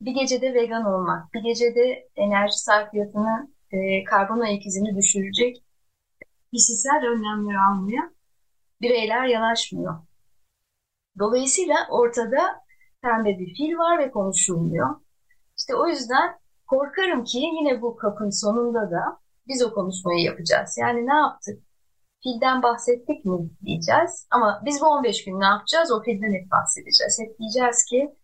bir 0.00 0.14
gecede 0.14 0.54
vegan 0.54 0.84
olmak, 0.84 1.34
bir 1.34 1.42
gecede 1.42 2.08
enerji 2.16 2.58
sarfiyatını, 2.58 3.50
e, 3.70 4.04
karbon 4.04 4.40
ayak 4.40 4.66
izini 4.66 4.96
düşürecek 4.96 5.64
kişisel 6.52 7.02
önlemler 7.06 7.54
almaya 7.54 8.12
bireyler 8.80 9.24
yanaşmıyor. 9.24 9.94
Dolayısıyla 11.18 11.74
ortada 11.90 12.62
pembe 13.02 13.38
bir 13.38 13.54
fil 13.54 13.78
var 13.78 13.98
ve 13.98 14.10
konuşulmuyor. 14.10 15.00
İşte 15.58 15.74
o 15.76 15.88
yüzden 15.88 16.38
korkarım 16.66 17.24
ki 17.24 17.38
yine 17.38 17.82
bu 17.82 17.96
kapın 17.96 18.30
sonunda 18.30 18.90
da 18.90 19.20
biz 19.48 19.62
o 19.62 19.74
konuşmayı 19.74 20.24
yapacağız. 20.24 20.78
Yani 20.80 21.06
ne 21.06 21.14
yaptık? 21.14 21.62
Filden 22.22 22.62
bahsettik 22.62 23.24
mi 23.24 23.50
diyeceğiz. 23.64 24.26
Ama 24.30 24.62
biz 24.64 24.80
bu 24.80 24.86
15 24.86 25.24
gün 25.24 25.40
ne 25.40 25.44
yapacağız? 25.44 25.92
O 25.92 26.02
filden 26.02 26.32
hep 26.32 26.50
bahsedeceğiz. 26.50 27.18
Hep 27.20 27.38
diyeceğiz 27.38 27.84
ki 27.84 28.16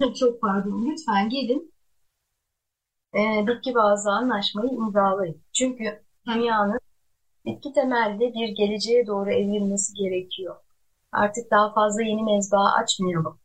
çok 0.20 0.40
pardon 0.40 0.86
lütfen 0.86 1.28
gelin 1.28 1.72
e, 3.14 3.46
bitki 3.46 3.74
bazı 3.74 4.10
anlaşmayı 4.10 4.70
imzalayın. 4.70 5.42
Çünkü 5.52 6.04
dünyanın 6.26 6.80
bitki 7.46 7.72
temelli 7.72 8.34
bir 8.34 8.48
geleceğe 8.48 9.06
doğru 9.06 9.30
evrilmesi 9.32 9.94
gerekiyor. 9.94 10.56
Artık 11.12 11.50
daha 11.50 11.74
fazla 11.74 12.02
yeni 12.02 12.22
mezba 12.22 12.72
açmayalım. 12.72 13.38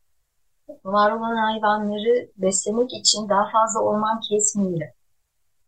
Var 0.83 1.11
olan 1.11 1.35
hayvanları 1.35 2.31
beslemek 2.37 2.93
için 2.93 3.29
daha 3.29 3.51
fazla 3.51 3.79
orman 3.79 4.19
kesmeyelim. 4.19 4.96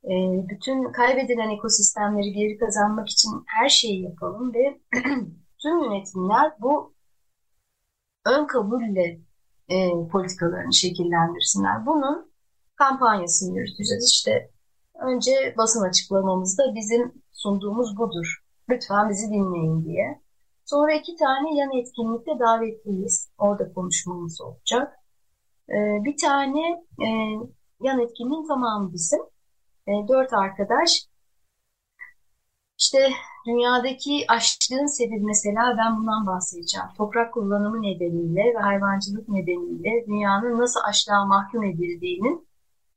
Ee, 0.03 0.49
bütün 0.49 0.91
kaybedilen 0.91 1.49
ekosistemleri 1.49 2.33
geri 2.33 2.57
kazanmak 2.57 3.09
için 3.09 3.31
her 3.45 3.69
şeyi 3.69 4.03
yapalım 4.03 4.53
ve 4.53 4.79
tüm 5.61 5.83
yönetimler 5.83 6.51
bu 6.59 6.93
ön 8.25 8.47
kabulle 8.47 9.19
e, 9.69 9.89
politikalarını 10.11 10.73
şekillendirsinler. 10.73 11.85
Bunun 11.85 12.31
kampanyasını 12.75 13.57
yürüteceğiz. 13.57 14.11
İşte 14.11 14.51
önce 15.01 15.53
basın 15.57 15.89
açıklamamızda 15.89 16.75
bizim 16.75 17.13
sunduğumuz 17.31 17.97
budur. 17.97 18.43
Lütfen 18.69 19.09
bizi 19.09 19.29
dinleyin 19.29 19.85
diye. 19.85 20.21
Sonra 20.65 20.93
iki 20.93 21.15
tane 21.15 21.55
yan 21.55 21.71
etkinlikte 21.77 22.31
davetliyiz. 22.39 23.29
Orada 23.37 23.73
konuşmamız 23.73 24.41
olacak. 24.41 24.99
Ee, 25.69 26.03
bir 26.05 26.17
tane 26.17 26.61
e, 27.01 27.07
yan 27.81 27.99
etkinliğin 27.99 28.47
tamamı 28.47 28.93
bizim 28.93 29.19
e, 29.89 30.07
dört 30.07 30.33
arkadaş 30.33 31.09
işte 32.79 33.09
dünyadaki 33.47 34.25
açlığın 34.27 34.85
sebebi 34.85 35.25
mesela 35.25 35.75
ben 35.77 35.97
bundan 35.97 36.27
bahsedeceğim. 36.27 36.87
Toprak 36.97 37.33
kullanımı 37.33 37.81
nedeniyle 37.81 38.53
ve 38.55 38.59
hayvancılık 38.59 39.29
nedeniyle 39.29 40.05
dünyanın 40.07 40.59
nasıl 40.59 40.79
açlığa 40.87 41.25
mahkum 41.25 41.63
edildiğinin 41.63 42.47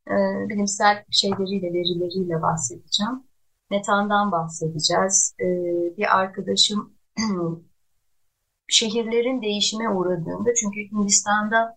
e, 0.08 0.14
bilimsel 0.48 1.04
şeyleriyle, 1.10 1.72
verileriyle 1.72 2.42
bahsedeceğim. 2.42 3.22
Metandan 3.70 4.32
bahsedeceğiz. 4.32 5.34
E, 5.40 5.46
bir 5.96 6.18
arkadaşım 6.18 6.94
şehirlerin 8.68 9.42
değişime 9.42 9.88
uğradığında 9.88 10.50
çünkü 10.60 10.80
Hindistan'da 10.80 11.76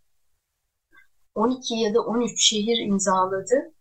12 1.36 1.76
ya 1.76 1.94
da 1.94 2.02
13 2.02 2.50
şehir 2.50 2.78
imzaladı 2.78 3.75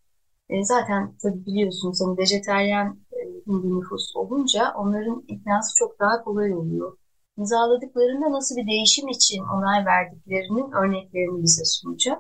e, 0.49 0.65
zaten 0.65 1.17
tabii 1.23 1.47
biliyorsunuz 1.47 1.99
hani 2.05 2.19
vejeteryen 2.19 2.99
e, 3.13 3.19
Hindu 3.47 3.81
nüfus 3.81 4.17
olunca 4.17 4.75
onların 4.77 5.25
iknası 5.29 5.75
çok 5.77 6.01
daha 6.01 6.25
kolay 6.25 6.55
oluyor. 6.55 6.99
İmzaladıklarında 7.39 8.33
nasıl 8.33 8.57
bir 8.57 8.67
değişim 8.67 9.09
için 9.09 9.45
onay 9.45 9.87
verdiklerinin 9.87 10.73
örneklerini 10.73 11.43
bize 11.43 11.65
sunacak. 11.65 12.19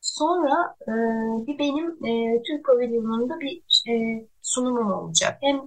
Sonra 0.00 0.76
e, 0.82 0.92
bir 1.46 1.58
benim 1.58 2.06
e, 2.06 2.42
Türk 2.42 2.66
pavilyonunda 2.66 3.40
bir 3.40 3.62
e, 3.92 4.26
sunumum 4.42 4.92
olacak. 4.92 5.38
Hem 5.40 5.60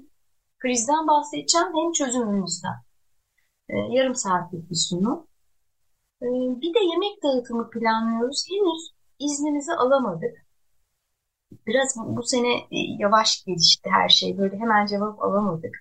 krizden 0.60 1.08
bahsedeceğim 1.08 1.68
hem 1.68 1.92
çözümümüzden. 1.92 2.76
E, 3.70 3.76
yarım 3.78 4.16
saatlik 4.16 4.70
bir 4.70 4.76
sunum. 4.76 5.28
E, 6.22 6.28
bir 6.62 6.74
de 6.74 6.80
yemek 6.80 7.24
dağıtımı 7.24 7.70
planlıyoruz. 7.70 8.46
Henüz 8.50 8.92
iznimizi 9.20 9.74
alamadık 9.74 10.46
biraz 11.68 11.96
bu 11.98 12.24
sene 12.24 12.54
e, 12.58 12.78
yavaş 13.00 13.44
gelişti 13.46 13.90
her 13.90 14.10
şey. 14.10 14.38
Böyle 14.38 14.58
hemen 14.58 14.86
cevap 14.86 15.24
alamadık. 15.24 15.76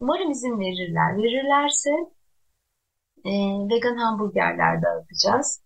Umarım 0.00 0.30
izin 0.30 0.60
verirler. 0.60 1.16
Verirlerse 1.16 1.90
e, 3.24 3.32
vegan 3.70 3.96
hamburgerler 3.96 4.82
dağıtacağız. 4.82 5.62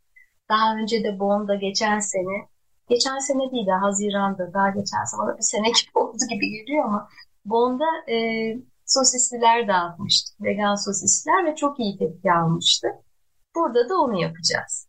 Daha 0.48 0.77
önce 0.77 1.05
de 1.05 1.18
Bond'da 1.18 1.55
geçen 1.55 1.98
sene, 1.98 2.48
geçen 2.88 3.18
sene 3.18 3.53
değil 3.53 3.66
de 3.66 3.72
Haziran'da 3.72 4.53
daha 4.55 4.70
geçen 4.70 5.05
sene 5.05 5.37
bir 5.38 5.42
sene 5.42 5.68
gibi 5.68 5.90
oldu 5.98 6.16
gibi 6.31 6.51
geliyor 6.51 6.85
ama 6.85 7.09
Bond'da 7.44 8.12
e, 8.12 8.16
sosisliler 8.87 9.68
dağıtmıştık. 9.68 10.40
Vegan 10.42 10.75
sosisler 10.75 11.46
ve 11.46 11.57
çok 11.57 11.81
iyi 11.81 11.98
tepki 11.98 12.33
almıştı. 12.33 12.88
Burada 13.55 13.88
da 13.88 14.01
onu 14.01 14.20
yapacağız. 14.20 14.88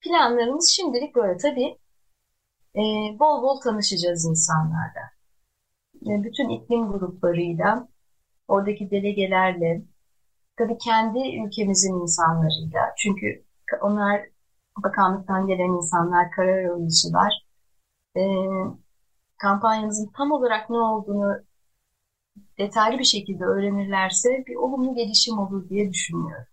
Planlarımız 0.00 0.68
şimdilik 0.68 1.14
böyle. 1.14 1.36
Tabii 1.36 1.78
e, 2.76 2.80
bol 3.18 3.42
bol 3.42 3.60
tanışacağız 3.60 4.24
insanlarla. 4.24 5.12
E, 6.06 6.24
bütün 6.24 6.48
iklim 6.48 6.92
gruplarıyla, 6.92 7.88
oradaki 8.48 8.90
delegelerle, 8.90 9.82
tabii 10.58 10.78
kendi 10.78 11.18
ülkemizin 11.46 12.02
insanlarıyla. 12.02 12.94
Çünkü 12.98 13.44
onlar 13.82 14.22
bakanlıktan 14.84 15.46
gelen 15.46 15.76
insanlar, 15.78 16.30
karar 16.30 16.64
alıcılar. 16.64 17.32
E, 18.16 18.22
kampanyamızın 19.38 20.10
tam 20.16 20.32
olarak 20.32 20.70
ne 20.70 20.78
olduğunu 20.78 21.42
detaylı 22.58 22.98
bir 22.98 23.04
şekilde 23.04 23.44
öğrenirlerse 23.44 24.44
bir 24.46 24.54
olumlu 24.54 24.94
gelişim 24.94 25.38
olur 25.38 25.68
diye 25.68 25.90
düşünüyorum. 25.90 26.46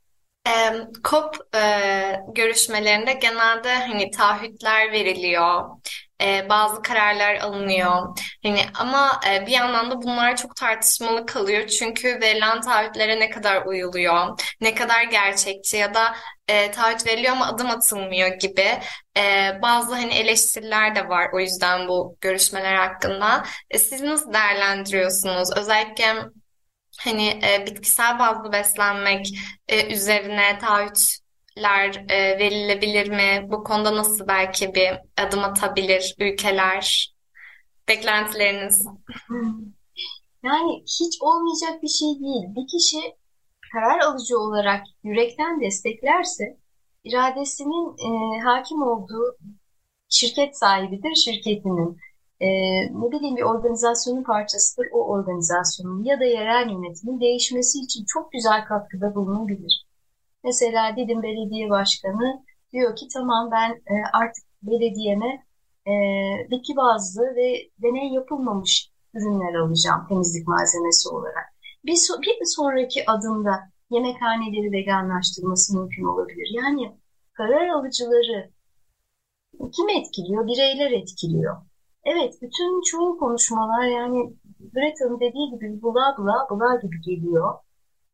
COP 1.03 1.35
e, 1.55 2.15
görüşmelerinde 2.35 3.13
genelde 3.13 3.73
hani 3.75 4.11
taahhütler 4.11 4.91
veriliyor 4.91 5.63
e, 6.21 6.49
bazı 6.49 6.81
kararlar 6.81 7.35
alınıyor. 7.35 8.17
Hani 8.43 8.61
ama 8.73 9.19
e, 9.29 9.45
bir 9.45 9.51
yandan 9.51 9.91
da 9.91 10.01
bunlar 10.01 10.35
çok 10.37 10.55
tartışmalı 10.55 11.25
kalıyor. 11.25 11.67
Çünkü 11.67 12.21
verilen 12.21 12.61
taahhütlere 12.61 13.19
ne 13.19 13.29
kadar 13.29 13.65
uyuluyor, 13.65 14.39
ne 14.61 14.75
kadar 14.75 15.03
gerçekçi 15.03 15.77
ya 15.77 15.93
da 15.93 16.15
e, 16.47 16.71
taahhüt 16.71 17.07
veriliyor 17.07 17.33
ama 17.33 17.47
adım 17.47 17.69
atılmıyor 17.69 18.27
gibi 18.27 18.79
e, 19.17 19.51
bazı 19.61 19.95
hani 19.95 20.13
eleştiriler 20.13 20.95
de 20.95 21.09
var 21.09 21.29
o 21.33 21.39
yüzden 21.39 21.87
bu 21.87 22.17
görüşmeler 22.21 22.75
hakkında. 22.75 23.43
E, 23.69 23.79
siz 23.79 24.01
nasıl 24.01 24.33
değerlendiriyorsunuz? 24.33 25.49
Özellikle 25.57 26.15
hani 26.99 27.27
e, 27.27 27.65
bitkisel 27.65 28.19
bazlı 28.19 28.51
beslenmek 28.51 29.27
e, 29.67 29.93
üzerine 29.93 30.59
taahhüt 30.59 30.99
ler 31.57 32.05
e, 32.09 32.39
verilebilir 32.39 33.09
mi? 33.09 33.47
Bu 33.51 33.63
konuda 33.63 33.95
nasıl 33.95 34.27
belki 34.27 34.73
bir 34.73 34.91
adım 35.17 35.43
atabilir 35.43 36.15
ülkeler? 36.19 37.13
Beklentileriniz? 37.87 38.87
Yani 40.43 40.83
hiç 40.99 41.21
olmayacak 41.21 41.83
bir 41.83 41.87
şey 41.87 42.07
değil. 42.07 42.43
Bir 42.55 42.67
kişi 42.67 42.97
karar 43.73 43.99
alıcı 43.99 44.39
olarak 44.39 44.83
yürekten 45.03 45.61
desteklerse 45.61 46.57
iradesinin 47.03 47.95
e, 47.97 48.39
hakim 48.39 48.81
olduğu 48.81 49.37
şirket 50.09 50.57
sahibidir, 50.57 51.15
şirketinin 51.15 51.97
e, 52.39 52.47
ne 52.81 53.11
bileyim 53.11 53.35
bir 53.35 53.41
organizasyonun 53.41 54.23
parçasıdır 54.23 54.87
o 54.93 55.07
organizasyonun 55.07 56.03
ya 56.03 56.19
da 56.19 56.25
yerel 56.25 56.69
yönetimin 56.69 57.19
değişmesi 57.21 57.79
için 57.79 58.05
çok 58.07 58.31
güzel 58.31 58.65
katkıda 58.65 59.15
bulunabilir. 59.15 59.85
Mesela 60.43 60.95
Didim 60.95 61.23
Belediye 61.23 61.69
Başkanı 61.69 62.43
diyor 62.71 62.95
ki 62.95 63.07
tamam 63.13 63.51
ben 63.51 63.71
e, 63.71 63.95
artık 64.13 64.43
belediyeme 64.63 65.45
e, 65.87 65.93
bitki 66.51 66.75
bazlı 66.75 67.35
ve 67.35 67.69
deney 67.81 68.13
yapılmamış 68.13 68.91
ürünler 69.13 69.53
alacağım 69.53 70.05
temizlik 70.09 70.47
malzemesi 70.47 71.09
olarak. 71.09 71.45
Bir, 71.85 71.95
so 71.95 72.21
bir 72.21 72.45
sonraki 72.45 73.09
adımda 73.09 73.59
yemekhaneleri 73.89 74.71
veganlaştırması 74.71 75.77
mümkün 75.77 76.03
olabilir. 76.03 76.49
Yani 76.53 76.97
karar 77.33 77.67
alıcıları 77.67 78.51
kim 79.75 79.89
etkiliyor? 79.89 80.47
Bireyler 80.47 80.91
etkiliyor. 80.91 81.68
Evet, 82.11 82.41
bütün 82.41 82.81
çoğu 82.81 83.17
konuşmalar 83.17 83.83
yani 83.83 84.33
Greta'nın 84.73 85.19
dediği 85.19 85.49
gibi 85.51 85.81
bula 85.81 86.15
bula 86.17 86.47
bula 86.49 86.75
gibi 86.75 87.01
geliyor. 87.01 87.55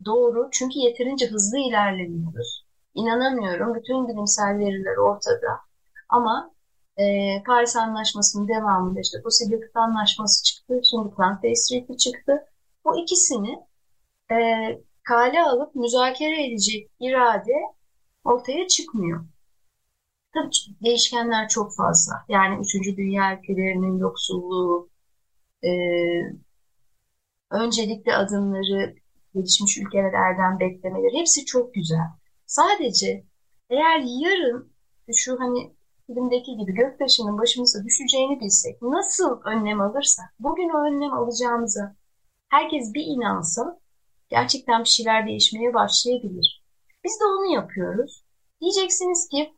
Doğru, 0.06 0.50
çünkü 0.52 0.80
yeterince 0.80 1.28
hızlı 1.28 1.58
ilerlemiyoruz. 1.58 2.66
İnanamıyorum, 2.94 3.76
bütün 3.76 4.08
bilimsel 4.08 4.60
veriler 4.60 4.98
ortada. 4.98 5.60
Ama 6.10 6.52
e, 6.98 7.04
Paris 7.44 7.76
Anlaşması'nın 7.76 8.48
devamında 8.48 9.00
işte 9.00 9.22
fosil 9.24 9.52
yakıt 9.52 9.76
anlaşması 9.76 10.44
çıktı, 10.44 10.82
şimdi 10.92 11.10
plant-based 11.10 11.98
çıktı. 11.98 12.46
Bu 12.86 12.98
ikisini 13.00 13.60
e, 14.32 14.38
kale 15.04 15.44
alıp 15.44 15.76
müzakere 15.76 16.48
edecek 16.48 16.92
irade 17.00 17.54
ortaya 18.24 18.68
çıkmıyor. 18.68 19.26
Değişkenler 20.84 21.48
çok 21.48 21.76
fazla. 21.76 22.14
Yani 22.30 22.64
üçüncü 22.64 22.98
dünya 22.98 23.40
ülkelerinin 23.40 23.98
yoksulluğu, 23.98 24.90
e, 25.64 25.70
öncelikli 27.52 28.14
adımları 28.14 28.96
gelişmiş 29.36 29.78
ülkelerden 29.78 30.60
beklemeleri 30.60 31.20
hepsi 31.20 31.46
çok 31.46 31.74
güzel. 31.74 32.08
Sadece 32.46 33.24
eğer 33.70 34.00
yarın 34.06 34.74
şu 35.16 35.40
hani 35.40 35.76
filmdeki 36.08 36.58
gibi 36.58 36.74
göktaşının 36.74 37.38
başımıza 37.38 37.84
düşeceğini 37.84 38.40
bilsek 38.40 38.82
nasıl 38.82 39.42
önlem 39.46 39.82
alırsak 39.82 40.26
bugün 40.40 40.70
o 40.70 40.86
önlem 40.88 41.14
alacağımıza 41.14 41.96
herkes 42.50 42.94
bir 42.94 43.06
inansa 43.06 43.80
gerçekten 44.30 44.84
bir 44.84 44.90
şeyler 44.90 45.28
değişmeye 45.28 45.74
başlayabilir. 45.74 46.64
Biz 47.04 47.20
de 47.20 47.26
onu 47.26 47.54
yapıyoruz. 47.54 48.26
Diyeceksiniz 48.62 49.28
ki 49.30 49.54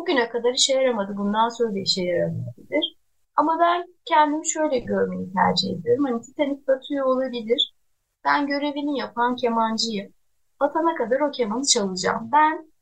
bugüne 0.00 0.28
kadar 0.28 0.52
işe 0.52 0.72
yaramadı, 0.72 1.16
bundan 1.16 1.48
sonra 1.48 1.74
da 1.74 1.78
işe 1.78 2.02
yaramayabilir. 2.02 2.96
Ama 3.36 3.58
ben 3.60 3.86
kendimi 4.04 4.50
şöyle 4.50 4.78
görmeyi 4.78 5.32
tercih 5.32 5.70
ediyorum. 5.70 6.04
Hani 6.04 6.22
Titanic 6.22 6.66
batıyor 6.66 7.06
olabilir. 7.06 7.74
Ben 8.24 8.46
görevini 8.46 8.98
yapan 8.98 9.36
kemancıyım. 9.36 10.12
Batana 10.60 10.94
kadar 10.94 11.20
o 11.20 11.30
kemanı 11.30 11.64
çalacağım. 11.64 12.30
Ben 12.32 12.72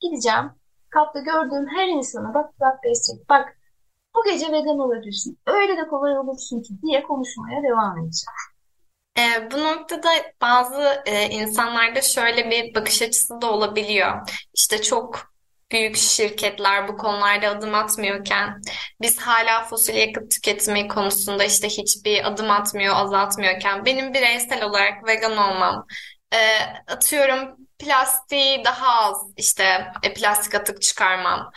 gideceğim. 0.00 0.50
Kapta 0.90 1.20
gördüğüm 1.20 1.66
her 1.66 1.88
insana 1.88 2.34
bak 2.34 2.60
bak 2.60 2.84
destek 2.84 3.28
bak 3.28 3.58
bu 4.14 4.30
gece 4.30 4.52
vegan 4.52 4.78
olabilirsin. 4.78 5.38
Öyle 5.46 5.76
de 5.76 5.86
kolay 5.86 6.18
olursun 6.18 6.62
ki 6.62 6.74
diye 6.82 7.02
konuşmaya 7.02 7.62
devam 7.62 7.98
edeceğim. 7.98 8.36
E, 9.18 9.50
bu 9.50 9.64
noktada 9.64 10.08
bazı 10.40 11.02
e, 11.06 11.28
insanlarda 11.28 12.00
şöyle 12.00 12.50
bir 12.50 12.74
bakış 12.74 13.02
açısı 13.02 13.40
da 13.40 13.52
olabiliyor. 13.52 14.12
İşte 14.54 14.82
çok 14.82 15.35
büyük 15.72 15.96
şirketler 15.96 16.88
bu 16.88 16.96
konularda 16.96 17.48
adım 17.48 17.74
atmıyorken 17.74 18.60
biz 19.02 19.18
hala 19.18 19.64
fosil 19.64 19.94
yakıt 19.94 20.30
tüketimi 20.30 20.88
konusunda 20.88 21.44
işte 21.44 21.68
hiçbir 21.68 22.26
adım 22.28 22.50
atmıyor, 22.50 22.96
azaltmıyorken 22.96 23.84
benim 23.84 24.14
bireysel 24.14 24.64
olarak 24.64 25.08
vegan 25.08 25.32
olmam, 25.36 25.86
e, 26.32 26.38
atıyorum 26.92 27.56
plastiği 27.78 28.64
daha 28.64 29.00
az 29.02 29.16
işte 29.36 29.86
e, 30.02 30.14
plastik 30.14 30.54
atık 30.54 30.82
çıkarmam 30.82 31.50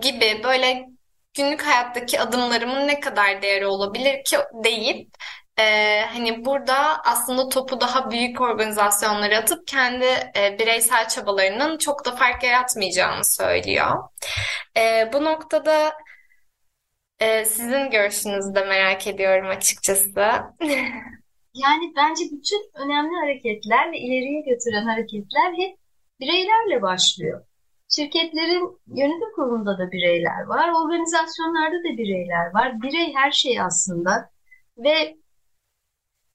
gibi 0.00 0.40
böyle 0.44 0.86
günlük 1.34 1.62
hayattaki 1.62 2.20
adımlarımın 2.20 2.88
ne 2.88 3.00
kadar 3.00 3.42
değeri 3.42 3.66
olabilir 3.66 4.24
ki 4.24 4.36
deyip 4.64 5.08
e, 5.58 6.00
hani 6.00 6.44
burada 6.44 7.02
aslında 7.04 7.48
topu 7.48 7.80
daha 7.80 8.10
büyük 8.10 8.40
organizasyonlara 8.40 9.38
atıp 9.38 9.66
kendi 9.66 10.04
e, 10.36 10.56
bireysel 10.58 11.08
çabalarının 11.08 11.78
çok 11.78 12.04
da 12.04 12.16
fark 12.16 12.42
yaratmayacağını 12.44 13.24
söylüyor. 13.24 14.08
E, 14.76 15.10
bu 15.12 15.24
noktada 15.24 15.92
e, 17.20 17.44
sizin 17.44 17.90
görüşünüzü 17.90 18.54
de 18.54 18.64
merak 18.64 19.06
ediyorum 19.06 19.48
açıkçası. 19.48 20.20
yani 21.54 21.92
bence 21.96 22.24
bütün 22.32 22.70
önemli 22.74 23.16
hareketler 23.16 23.92
ve 23.92 23.98
ileriye 23.98 24.40
götüren 24.40 24.86
hareketler 24.86 25.52
hep 25.56 25.78
bireylerle 26.20 26.82
başlıyor. 26.82 27.44
Şirketlerin 27.88 28.80
yönetim 28.86 29.32
kurulunda 29.36 29.78
da 29.78 29.92
bireyler 29.92 30.42
var, 30.46 30.68
organizasyonlarda 30.68 31.78
da 31.78 31.98
bireyler 31.98 32.54
var. 32.54 32.82
Birey 32.82 33.14
her 33.14 33.30
şey 33.30 33.60
aslında 33.60 34.30
ve 34.78 35.16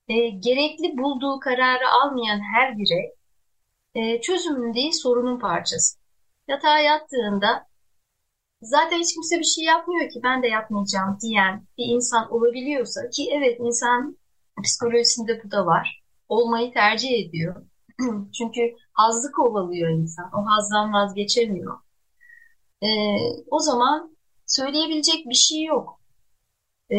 e, 0.10 0.30
gerekli 0.30 0.97
bulduğu 0.97 1.39
kararı 1.39 1.89
almayan 1.89 2.39
her 2.55 2.78
birey 2.78 3.16
e, 3.95 4.22
çözümün 4.22 4.74
değil 4.74 4.91
sorunun 4.91 5.39
parçası. 5.39 5.99
Yatağa 6.47 6.80
yattığında 6.80 7.68
zaten 8.62 8.99
hiç 8.99 9.14
kimse 9.14 9.39
bir 9.39 9.43
şey 9.43 9.66
yapmıyor 9.66 10.10
ki 10.10 10.20
ben 10.24 10.43
de 10.43 10.47
yapmayacağım 10.47 11.18
diyen 11.22 11.68
bir 11.78 11.86
insan 11.86 12.34
olabiliyorsa 12.34 13.10
ki 13.10 13.30
evet 13.34 13.60
insan 13.60 14.18
psikolojisinde 14.64 15.43
bu 15.43 15.51
da 15.51 15.66
var. 15.66 16.03
Olmayı 16.30 16.74
tercih 16.74 17.28
ediyor. 17.28 17.66
Çünkü 18.38 18.76
hazzı 18.93 19.32
kovalıyor 19.32 19.89
insan. 19.89 20.32
O 20.34 20.45
hazdan 20.45 20.93
vazgeçemiyor. 20.93 21.80
E, 22.82 22.88
o 23.51 23.60
zaman 23.60 24.18
söyleyebilecek 24.47 25.26
bir 25.26 25.36
şey 25.36 25.64
yok. 25.64 26.01
E, 26.91 26.97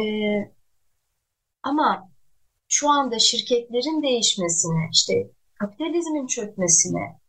ama 1.62 2.09
şu 2.70 2.90
anda 2.90 3.18
şirketlerin 3.18 4.02
değişmesine, 4.02 4.88
işte 4.92 5.30
kapitalizmin 5.54 6.26
çökmesine, 6.26 7.20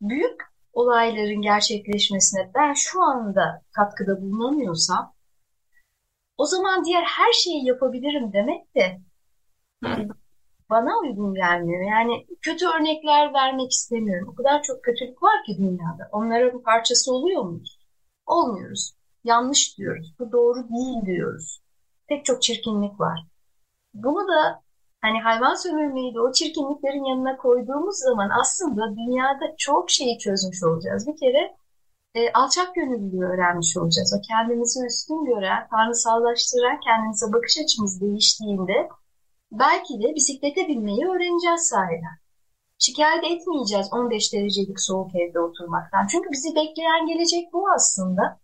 büyük 0.00 0.40
olayların 0.72 1.42
gerçekleşmesine 1.42 2.50
ben 2.54 2.72
şu 2.72 3.02
anda 3.02 3.62
katkıda 3.72 4.22
bulunamıyorsam 4.22 5.14
o 6.36 6.46
zaman 6.46 6.84
diğer 6.84 7.02
her 7.02 7.32
şeyi 7.32 7.66
yapabilirim 7.66 8.32
demek 8.32 8.74
de 8.74 9.00
bana 10.70 10.98
uygun 11.00 11.34
gelmiyor. 11.34 11.90
Yani 11.90 12.26
kötü 12.40 12.66
örnekler 12.66 13.34
vermek 13.34 13.72
istemiyorum. 13.72 14.28
O 14.32 14.34
kadar 14.34 14.62
çok 14.62 14.84
kötülük 14.84 15.22
var 15.22 15.44
ki 15.46 15.56
dünyada. 15.58 16.08
Onların 16.12 16.62
parçası 16.62 17.14
oluyor 17.14 17.42
muyuz? 17.42 17.78
Olmuyoruz. 18.26 18.94
Yanlış 19.24 19.78
diyoruz. 19.78 20.14
Bu 20.18 20.32
doğru 20.32 20.68
değil 20.68 21.06
diyoruz. 21.06 21.60
Pek 22.06 22.24
çok 22.24 22.42
çirkinlik 22.42 23.00
var. 23.00 23.26
Bunu 23.94 24.28
da 24.28 24.62
hani 25.00 25.20
hayvan 25.20 25.54
sömürmeyi 25.54 26.14
de 26.14 26.20
o 26.20 26.32
çirkinliklerin 26.32 27.04
yanına 27.04 27.36
koyduğumuz 27.36 27.96
zaman 27.96 28.30
aslında 28.40 28.96
dünyada 28.96 29.54
çok 29.58 29.90
şeyi 29.90 30.18
çözmüş 30.18 30.62
olacağız. 30.62 31.06
Bir 31.06 31.16
kere 31.16 31.56
e, 32.14 32.32
alçak 32.32 32.74
gönüllülüğü 32.74 33.26
öğrenmiş 33.26 33.76
olacağız. 33.76 34.14
O 34.18 34.20
kendimizi 34.28 34.86
üstün 34.86 35.24
gören, 35.24 35.68
tanrısallaştıran 35.70 36.80
kendimize 36.80 37.32
bakış 37.32 37.58
açımız 37.64 38.00
değiştiğinde 38.00 38.88
belki 39.52 40.02
de 40.02 40.14
bisiklete 40.14 40.68
binmeyi 40.68 41.06
öğreneceğiz 41.06 41.62
sahiden. 41.62 42.16
Şikayet 42.78 43.24
etmeyeceğiz 43.24 43.88
15 43.92 44.32
derecelik 44.32 44.80
soğuk 44.80 45.14
evde 45.14 45.40
oturmaktan. 45.40 46.06
Çünkü 46.06 46.30
bizi 46.32 46.54
bekleyen 46.54 47.06
gelecek 47.06 47.52
bu 47.52 47.70
aslında. 47.76 48.40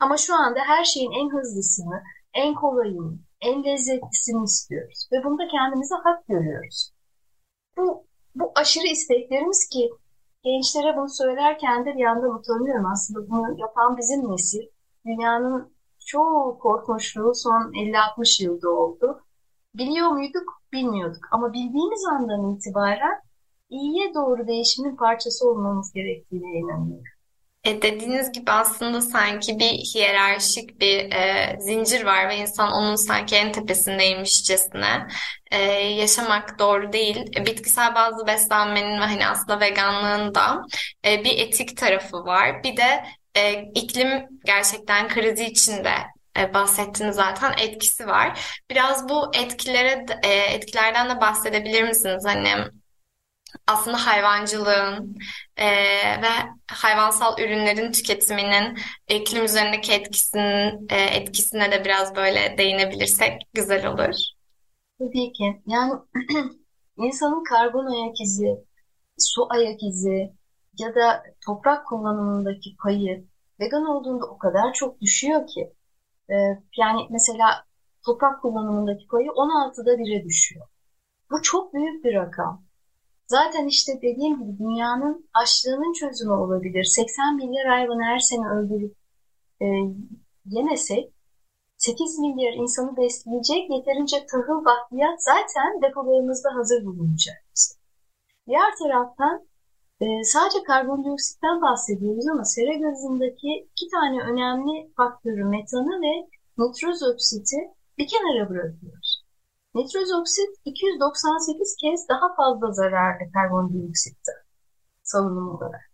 Ama 0.00 0.16
şu 0.16 0.34
anda 0.34 0.60
her 0.60 0.84
şeyin 0.84 1.12
en 1.12 1.38
hızlısını, 1.38 2.02
en 2.34 2.54
kolayını, 2.54 3.18
en 3.42 3.64
lezzetlisini 3.64 4.44
istiyoruz. 4.44 5.08
Ve 5.12 5.24
bunda 5.24 5.42
kendimize 5.48 5.94
hak 5.94 6.26
görüyoruz. 6.26 6.92
Bu, 7.76 8.06
bu 8.34 8.52
aşırı 8.54 8.86
isteklerimiz 8.86 9.68
ki 9.72 9.90
gençlere 10.44 10.96
bunu 10.96 11.08
söylerken 11.08 11.86
de 11.86 11.94
bir 11.94 12.02
yandan 12.02 12.38
utanıyorum. 12.38 12.86
Aslında 12.86 13.30
bunu 13.30 13.60
yapan 13.60 13.96
bizim 13.96 14.30
nesil. 14.32 14.66
Dünyanın 15.06 15.74
çoğu 16.06 16.58
korkmuşluğu 16.58 17.32
son 17.34 17.72
50-60 17.72 18.44
yılda 18.44 18.70
oldu. 18.70 19.24
Biliyor 19.74 20.08
muyduk? 20.08 20.62
Bilmiyorduk. 20.72 21.24
Ama 21.30 21.52
bildiğimiz 21.52 22.04
andan 22.04 22.54
itibaren 22.54 23.20
iyiye 23.70 24.14
doğru 24.14 24.46
değişimin 24.46 24.96
parçası 24.96 25.48
olmamız 25.48 25.92
gerektiğine 25.92 26.58
inanıyorum. 26.58 27.11
E 27.64 27.82
dediğiniz 27.82 28.32
gibi 28.32 28.50
aslında 28.50 29.00
sanki 29.00 29.58
bir 29.58 29.70
hiyerarşik 29.94 30.80
bir 30.80 31.12
e, 31.12 31.56
zincir 31.60 32.04
var 32.04 32.28
ve 32.28 32.36
insan 32.36 32.72
onun 32.72 32.96
sanki 32.96 33.36
en 33.36 33.52
tepesindeymişçesine 33.52 35.06
e, 35.50 35.58
yaşamak 35.72 36.58
doğru 36.58 36.92
değil. 36.92 37.16
E, 37.36 37.46
bitkisel 37.46 37.94
bazı 37.94 38.26
beslenmenin 38.26 39.00
ve 39.00 39.04
hani 39.04 39.26
aslında 39.26 39.60
veganlığın 39.60 40.34
da 40.34 40.62
e, 41.06 41.24
bir 41.24 41.38
etik 41.38 41.76
tarafı 41.76 42.16
var. 42.16 42.64
Bir 42.64 42.76
de 42.76 43.04
e, 43.36 43.62
iklim 43.74 44.26
gerçekten 44.44 45.08
krizi 45.08 45.44
içinde 45.44 45.94
e, 46.38 46.54
bahsettiniz 46.54 47.16
zaten 47.16 47.54
etkisi 47.58 48.06
var. 48.06 48.40
Biraz 48.70 49.08
bu 49.08 49.30
etkilere 49.34 50.06
e, 50.22 50.28
etkilerden 50.28 51.16
de 51.16 51.20
bahsedebilir 51.20 51.82
misiniz? 51.82 52.24
Hani 52.26 52.54
aslında 53.66 54.06
hayvancılığın 54.06 55.16
e, 55.56 55.66
ve 56.22 56.32
hayvansal 56.70 57.38
ürünlerin 57.38 57.92
tüketiminin 57.92 58.78
iklim 59.08 59.44
üzerindeki 59.44 59.92
etkisinin 59.92 60.86
e, 60.90 60.96
etkisine 60.96 61.72
de 61.72 61.84
biraz 61.84 62.16
böyle 62.16 62.58
değinebilirsek 62.58 63.42
güzel 63.54 63.86
olur. 63.86 64.14
Tabii 64.98 65.32
ki. 65.32 65.62
Yani 65.66 65.92
insanın 66.96 67.44
karbon 67.44 67.86
ayak 67.86 68.20
izi, 68.20 68.64
su 69.18 69.46
ayak 69.50 69.82
izi 69.82 70.32
ya 70.78 70.94
da 70.94 71.22
toprak 71.46 71.86
kullanımındaki 71.86 72.76
payı 72.76 73.24
vegan 73.60 73.86
olduğunda 73.86 74.26
o 74.26 74.38
kadar 74.38 74.72
çok 74.72 75.00
düşüyor 75.00 75.46
ki. 75.46 75.72
E, 76.30 76.34
yani 76.76 77.06
mesela 77.10 77.64
toprak 78.06 78.42
kullanımındaki 78.42 79.06
payı 79.06 79.28
16'da 79.28 79.94
1'e 79.94 80.24
düşüyor. 80.24 80.66
Bu 81.30 81.42
çok 81.42 81.74
büyük 81.74 82.04
bir 82.04 82.14
rakam. 82.14 82.64
Zaten 83.36 83.66
işte 83.66 83.92
dediğim 84.02 84.34
gibi 84.38 84.58
dünyanın 84.58 85.28
açlığının 85.34 85.92
çözümü 85.92 86.32
olabilir. 86.32 86.84
80 86.84 87.36
milyar 87.36 87.66
hayvanı 87.66 88.02
her 88.02 88.18
sene 88.18 88.46
öldürüp 88.48 88.94
e, 89.62 89.66
yemesek 90.46 91.12
8 91.78 92.18
milyar 92.18 92.52
insanı 92.52 92.96
besleyecek 92.96 93.70
yeterince 93.70 94.26
tahıl 94.26 94.64
bakliyat 94.64 95.22
zaten 95.22 95.82
depolarımızda 95.82 96.54
hazır 96.54 96.84
bulunacak. 96.84 97.36
Diğer 98.46 98.70
taraftan 98.82 99.46
e, 100.00 100.24
sadece 100.24 100.62
karbondioksitten 100.62 101.62
bahsediyoruz 101.62 102.28
ama 102.28 102.44
sera 102.44 102.74
gazındaki 102.74 103.50
iki 103.72 103.86
tane 103.94 104.18
önemli 104.30 104.92
faktörü 104.96 105.44
metanı 105.44 106.02
ve 106.02 106.14
nitroz 106.58 107.02
oksiti 107.02 107.56
bir 107.98 108.06
kenara 108.06 108.50
bırakıyoruz. 108.50 109.01
Nitroz 109.74 110.12
oksit 110.20 110.50
298 110.64 111.76
kez 111.80 112.08
daha 112.08 112.34
fazla 112.34 112.72
zararlı 112.72 113.32
karbondioksitte 113.32 114.32
salınım 115.02 115.48
olarak. 115.48 115.90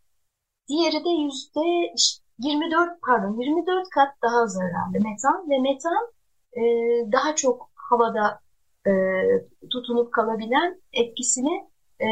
Diğeri 0.69 1.05
de 1.05 1.09
yüzde 1.09 1.95
24 2.39 3.03
pardon 3.03 3.41
24 3.41 3.89
kat 3.91 4.09
daha 4.23 4.47
zararlı 4.47 4.93
metan 4.93 5.51
ve 5.51 5.59
metan 5.59 6.13
e, 6.53 6.63
daha 7.13 7.35
çok 7.35 7.71
havada 7.75 8.41
e, 8.87 8.93
tutunup 9.71 10.13
kalabilen 10.13 10.83
etkisini 10.93 11.69
e, 12.01 12.07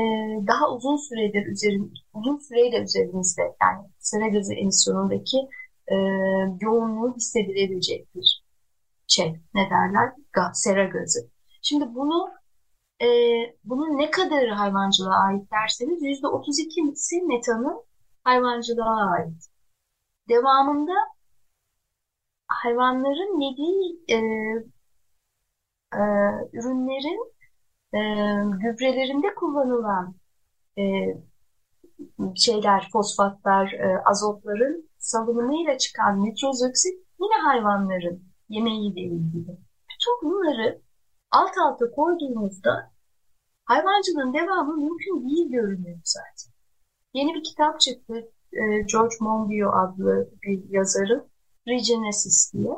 daha 0.46 0.70
uzun 0.74 0.96
süredir 0.96 1.46
üzerin 1.46 1.94
uzun 2.14 2.36
süreyle 2.36 2.82
üzerimizde 2.82 3.42
yani 3.62 3.86
sera 3.98 4.28
gazı 4.28 4.54
emisyonundaki 4.54 5.38
e, 5.86 5.94
yoğunluğu 6.60 7.14
hissedilebilecek 7.16 8.14
bir 8.14 8.42
şey 9.06 9.40
ne 9.54 9.70
derler 9.70 10.12
gaz, 10.32 10.62
sera 10.62 10.84
gazı. 10.84 11.35
Şimdi 11.68 11.94
bunu 11.94 12.30
e, 13.02 13.06
bunun 13.64 13.98
ne 13.98 14.10
kadarı 14.10 14.50
hayvancılığa 14.50 15.24
ait 15.24 15.50
derseniz 15.52 16.02
yüzde 16.02 16.26
otuz 16.26 16.58
ikisi 16.58 17.22
metanı 17.22 17.84
hayvancılığa 18.24 19.10
ait. 19.10 19.48
Devamında 20.28 20.92
hayvanların 22.48 23.40
yediği 23.40 24.00
e, 24.08 24.16
e, 25.94 26.02
ürünlerin 26.52 27.32
e, 27.94 27.98
gübrelerinde 28.58 29.34
kullanılan 29.34 30.14
e, 30.78 30.82
şeyler, 32.36 32.88
fosfatlar, 32.92 33.72
e, 33.72 34.02
azotların 34.04 34.90
salınımıyla 34.98 35.78
çıkan 35.78 36.24
nitrozoksit 36.24 37.06
yine 37.20 37.42
hayvanların 37.44 38.24
yemeğiyle 38.48 39.00
ilgili. 39.00 39.58
Bütün 39.90 40.22
bunları 40.22 40.85
alt 41.36 41.58
alta 41.58 41.90
koyduğumuzda 41.90 42.90
hayvancılığın 43.64 44.34
devamı 44.34 44.76
mümkün 44.76 45.28
değil 45.28 45.50
görünüyor 45.50 45.98
zaten. 46.04 46.52
Yeni 47.14 47.34
bir 47.34 47.44
kitap 47.44 47.80
çıktı. 47.80 48.14
E, 48.52 48.82
George 48.92 49.16
Monbiot 49.20 49.74
adlı 49.74 50.30
bir 50.42 50.70
yazarın 50.70 51.28
Regenesis 51.68 52.52
diye. 52.52 52.72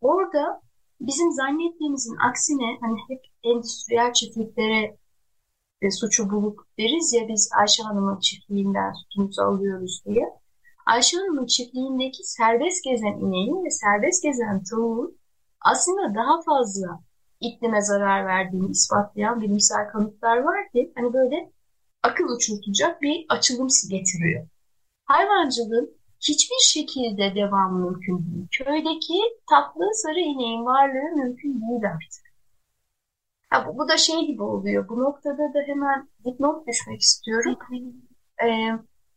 Orada 0.00 0.62
bizim 1.00 1.32
zannettiğimizin 1.32 2.16
aksine 2.16 2.78
hani 2.80 2.98
hep 3.08 3.20
endüstriyel 3.42 4.12
çiftliklere 4.12 4.96
e, 5.82 5.90
suçu 5.90 6.30
bulup 6.30 6.60
deriz 6.78 7.12
ya 7.12 7.28
biz 7.28 7.50
Ayşe 7.60 7.82
Hanım'ın 7.82 8.20
çiftliğinden 8.20 8.92
sütümüzü 8.92 9.42
alıyoruz 9.42 10.02
diye. 10.06 10.24
Ayşe 10.86 11.16
Hanım'ın 11.16 11.46
çiftliğindeki 11.46 12.24
serbest 12.24 12.84
gezen 12.84 13.18
ineğin 13.18 13.64
ve 13.64 13.70
serbest 13.70 14.22
gezen 14.22 14.62
tavuğun 14.70 15.18
aslında 15.60 16.14
daha 16.14 16.42
fazla 16.42 17.00
iklime 17.40 17.80
zarar 17.80 18.26
verdiğini 18.26 18.70
ispatlayan 18.70 19.40
bilimsel 19.40 19.88
kanıtlar 19.88 20.36
var 20.36 20.70
ki 20.72 20.92
hani 20.94 21.12
böyle 21.12 21.50
akıl 22.02 22.24
uçurtacak 22.24 23.02
bir 23.02 23.26
açılım 23.28 23.68
getiriyor. 23.90 24.46
Hayvancılığın 25.04 25.96
hiçbir 26.20 26.60
şekilde 26.60 27.34
devam 27.34 27.80
mümkün 27.80 28.18
değil. 28.18 28.46
Köydeki 28.50 29.20
tatlı 29.50 29.84
sarı 29.94 30.20
ineğin 30.20 30.64
varlığı 30.64 31.16
mümkün 31.16 31.60
değil 31.60 31.92
artık. 31.92 32.24
Ha, 33.50 33.66
bu, 33.68 33.78
bu 33.78 33.88
da 33.88 33.96
şey 33.96 34.26
gibi 34.26 34.42
oluyor. 34.42 34.88
Bu 34.88 35.00
noktada 35.00 35.54
da 35.54 35.60
hemen 35.66 36.08
dipnot 36.24 36.66
düşmek 36.66 37.00
istiyorum. 37.00 37.58
Ee, 38.44 38.72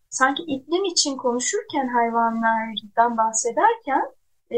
sanki 0.09 0.43
iklim 0.43 0.83
için 0.85 1.17
konuşurken 1.17 1.87
hayvanlardan 1.87 3.17
bahsederken 3.17 4.01
e, 4.51 4.57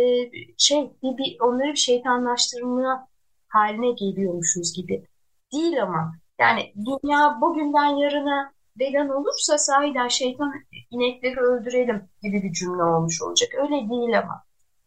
şey 0.57 0.91
bir, 1.03 1.17
bir 1.17 1.39
onları 1.39 1.71
bir 1.71 1.75
şeytanlaştırmaya 1.75 3.07
haline 3.49 3.91
geliyormuşuz 3.91 4.73
gibi. 4.75 5.05
Değil 5.53 5.83
ama. 5.83 6.13
Yani 6.39 6.73
dünya 6.75 7.41
bugünden 7.41 7.95
yarına 7.95 8.51
vegan 8.79 9.09
olursa 9.09 9.57
sahiden 9.57 10.07
şeytan 10.07 10.53
inekleri 10.91 11.39
öldürelim 11.39 12.09
gibi 12.21 12.43
bir 12.43 12.53
cümle 12.53 12.83
olmuş 12.83 13.21
olacak. 13.21 13.49
Öyle 13.57 13.89
değil 13.89 14.19
ama. 14.19 14.43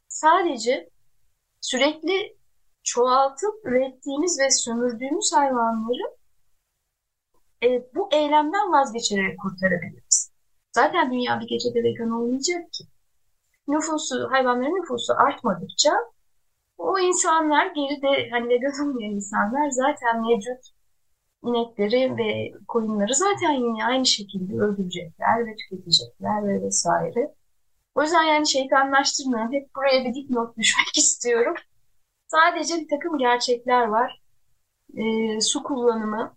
Sadece 0.09 0.91
sürekli 1.61 2.37
çoğaltıp 2.83 3.55
ürettiğimiz 3.65 4.41
ve 4.41 4.51
sömürdüğümüz 4.51 5.33
hayvanları 5.35 6.17
e, 7.63 7.95
bu 7.95 8.09
eylemden 8.13 8.73
vazgeçerek 8.73 9.39
kurtarabiliriz. 9.41 10.33
Zaten 10.73 11.13
dünya 11.13 11.41
bir 11.41 11.49
gecede 11.49 11.83
vegan 11.85 12.11
olmayacak 12.11 12.73
ki. 12.73 12.85
Nüfusu, 13.69 14.29
hayvanların 14.31 14.81
nüfusu 14.81 15.13
artmadıkça 15.17 15.93
o 16.83 16.99
insanlar 16.99 17.67
geride 17.67 18.31
hani 18.31 18.49
vegan 18.49 18.89
olmayan 18.89 19.15
insanlar 19.15 19.71
zaten 19.71 20.23
mevcut 20.23 20.73
inekleri 21.45 22.17
ve 22.17 22.53
koyunları 22.69 23.15
zaten 23.15 23.53
yine 23.53 23.85
aynı 23.85 24.07
şekilde 24.07 24.55
öldürecekler 24.55 25.47
ve 25.47 25.57
tüketecekler 25.57 26.49
ve 26.49 26.63
vesaire. 26.63 27.35
O 27.95 28.03
yüzden 28.03 28.25
yani 28.25 28.49
şeytanlaştırmayın. 28.49 29.53
Hep 29.53 29.75
buraya 29.77 30.05
bir 30.05 30.15
dipnot 30.15 30.57
düşmek 30.59 30.97
istiyorum. 30.97 31.55
Sadece 32.27 32.75
bir 32.75 32.89
takım 32.89 33.19
gerçekler 33.19 33.87
var. 33.87 34.23
E, 34.97 35.41
su 35.41 35.63
kullanımı 35.63 36.37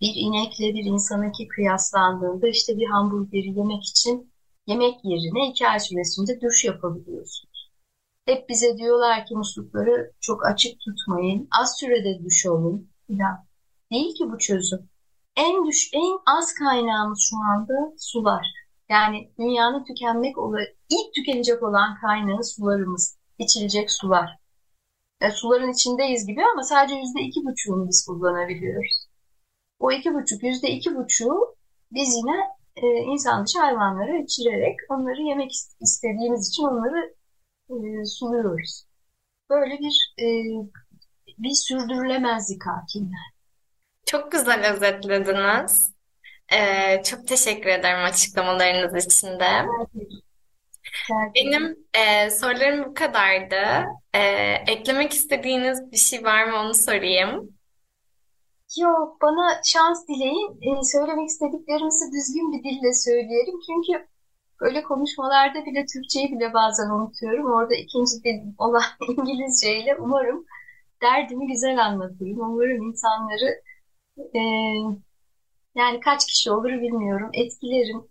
bir 0.00 0.12
inekle 0.16 0.74
bir 0.74 0.84
insanınki 0.84 1.48
kıyaslandığında 1.48 2.48
işte 2.48 2.76
bir 2.76 2.86
hamburgeri 2.86 3.58
yemek 3.58 3.84
için 3.84 4.32
yemek 4.66 4.94
yerine 5.04 5.50
iki 5.50 5.68
ay 5.68 5.80
süresinde 5.80 6.40
duş 6.40 6.64
yapabiliyorsun. 6.64 7.50
Hep 8.26 8.48
bize 8.48 8.78
diyorlar 8.78 9.26
ki 9.26 9.34
muslukları 9.36 10.12
çok 10.20 10.46
açık 10.46 10.80
tutmayın, 10.80 11.48
az 11.60 11.78
sürede 11.78 12.24
duş 12.24 12.46
olun 12.46 12.90
filan. 13.06 13.46
Değil 13.92 14.14
ki 14.14 14.24
bu 14.32 14.38
çözüm. 14.38 14.88
En 15.36 15.66
düş, 15.66 15.90
en 15.92 16.18
az 16.36 16.54
kaynağımız 16.54 17.28
şu 17.30 17.36
anda 17.36 17.94
sular. 17.98 18.46
Yani 18.88 19.30
dünyanın 19.38 19.84
tükenmek 19.84 20.38
olan, 20.38 20.60
ilk 20.88 21.14
tükenecek 21.14 21.62
olan 21.62 21.96
kaynağı 22.00 22.44
sularımız, 22.44 23.18
içilecek 23.38 23.90
sular. 23.90 24.38
Yani 25.22 25.32
suların 25.32 25.72
içindeyiz 25.72 26.26
gibi 26.26 26.40
ama 26.52 26.62
sadece 26.62 26.94
yüzde 26.94 27.20
iki 27.20 27.40
buçuğunu 27.44 27.88
biz 27.88 28.06
kullanabiliyoruz. 28.06 29.06
O 29.78 29.92
iki 29.92 30.14
buçuk, 30.14 30.42
yüzde 30.42 30.70
iki 30.70 30.96
buçuğu 30.96 31.56
biz 31.92 32.16
yine 32.16 32.36
e, 32.76 32.86
insan 33.12 33.44
dışı 33.44 33.60
hayvanlara 33.60 34.18
içirerek 34.18 34.76
onları 34.88 35.22
yemek 35.22 35.52
istediğimiz 35.80 36.48
için 36.48 36.62
onları 36.62 37.15
e, 37.70 38.04
sunuyoruz. 38.04 38.86
Böyle 39.50 39.78
bir 39.78 40.14
e, 40.18 40.26
bir 41.38 41.54
sürdürülemezlik 41.54 42.66
hakimler. 42.66 43.32
Çok 44.06 44.32
güzel 44.32 44.72
özetlediniz. 44.72 45.96
Ee, 46.52 47.02
çok 47.02 47.28
teşekkür 47.28 47.70
ederim 47.70 48.04
açıklamalarınız 48.04 49.06
için 49.06 49.26
de. 49.26 49.66
Benim 51.34 51.76
e, 51.94 52.30
sorularım 52.30 52.84
bu 52.84 52.94
kadardı. 52.94 53.84
E, 54.14 54.20
eklemek 54.66 55.12
istediğiniz 55.12 55.92
bir 55.92 55.96
şey 55.96 56.24
var 56.24 56.44
mı 56.44 56.56
onu 56.56 56.74
sorayım. 56.74 57.56
Yok, 58.80 59.22
bana 59.22 59.60
şans 59.64 60.08
dileyin. 60.08 60.58
E, 60.62 60.84
söylemek 60.84 61.28
istediklerimizi 61.28 62.04
düzgün 62.12 62.52
bir 62.52 62.64
dille 62.64 62.92
söyleyelim. 62.94 63.54
Çünkü 63.66 64.06
Böyle 64.60 64.82
konuşmalarda 64.82 65.66
bile 65.66 65.84
Türkçeyi 65.86 66.32
bile 66.32 66.54
bazen 66.54 66.90
unutuyorum. 66.90 67.52
Orada 67.52 67.74
ikinci 67.74 68.24
dil 68.24 68.54
olan 68.58 68.82
İngilizceyle 69.08 69.96
umarım 69.96 70.44
derdimi 71.02 71.46
güzel 71.46 71.84
anlatırım. 71.84 72.40
Umarım 72.40 72.82
insanları 72.82 73.62
e, 74.34 74.40
yani 75.74 76.00
kaç 76.00 76.26
kişi 76.26 76.50
olur 76.50 76.70
bilmiyorum 76.70 77.30
etkilerim. 77.32 78.04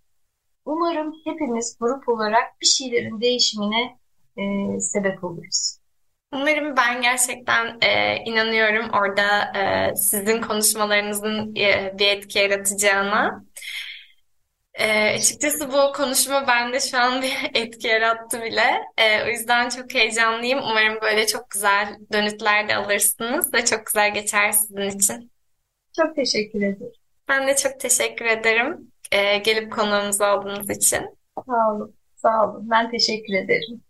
Umarım 0.65 1.13
hepimiz 1.25 1.77
grup 1.79 2.09
olarak 2.09 2.61
bir 2.61 2.65
şeylerin 2.65 3.21
değişimine 3.21 3.97
e, 4.37 4.79
sebep 4.79 5.23
oluruz. 5.23 5.77
Umarım 6.33 6.77
ben 6.77 7.01
gerçekten 7.01 7.77
e, 7.81 8.17
inanıyorum 8.25 8.89
orada 8.93 9.59
e, 9.59 9.95
sizin 9.95 10.41
konuşmalarınızın 10.41 11.55
e, 11.55 11.93
bir 11.99 12.07
etki 12.07 12.39
yaratacağına. 12.39 13.45
E, 14.79 15.15
açıkçası 15.15 15.71
bu 15.71 15.93
konuşma 15.93 16.47
bende 16.47 16.79
şu 16.79 16.97
an 16.97 17.21
bir 17.21 17.49
etki 17.53 17.87
yarattı 17.87 18.41
bile. 18.41 18.83
E, 18.97 19.23
o 19.23 19.27
yüzden 19.27 19.69
çok 19.69 19.93
heyecanlıyım. 19.93 20.59
Umarım 20.59 21.01
böyle 21.01 21.27
çok 21.27 21.49
güzel 21.49 21.95
dönütler 22.13 22.69
de 22.69 22.75
alırsınız 22.75 23.53
ve 23.53 23.65
çok 23.65 23.85
güzel 23.85 24.13
geçer 24.13 24.51
sizin 24.51 24.99
için. 24.99 25.31
Çok 25.95 26.15
teşekkür 26.15 26.61
ederim. 26.61 26.91
Ben 27.27 27.47
de 27.47 27.55
çok 27.55 27.79
teşekkür 27.79 28.25
ederim 28.25 28.91
e, 29.11 29.37
gelip 29.37 29.73
konuğumuz 29.73 30.21
olduğunuz 30.21 30.69
için. 30.69 31.01
Sağ 31.47 31.73
olun, 31.73 31.95
sağ 32.15 32.49
olun. 32.49 32.69
Ben 32.71 32.91
teşekkür 32.91 33.33
ederim. 33.33 33.84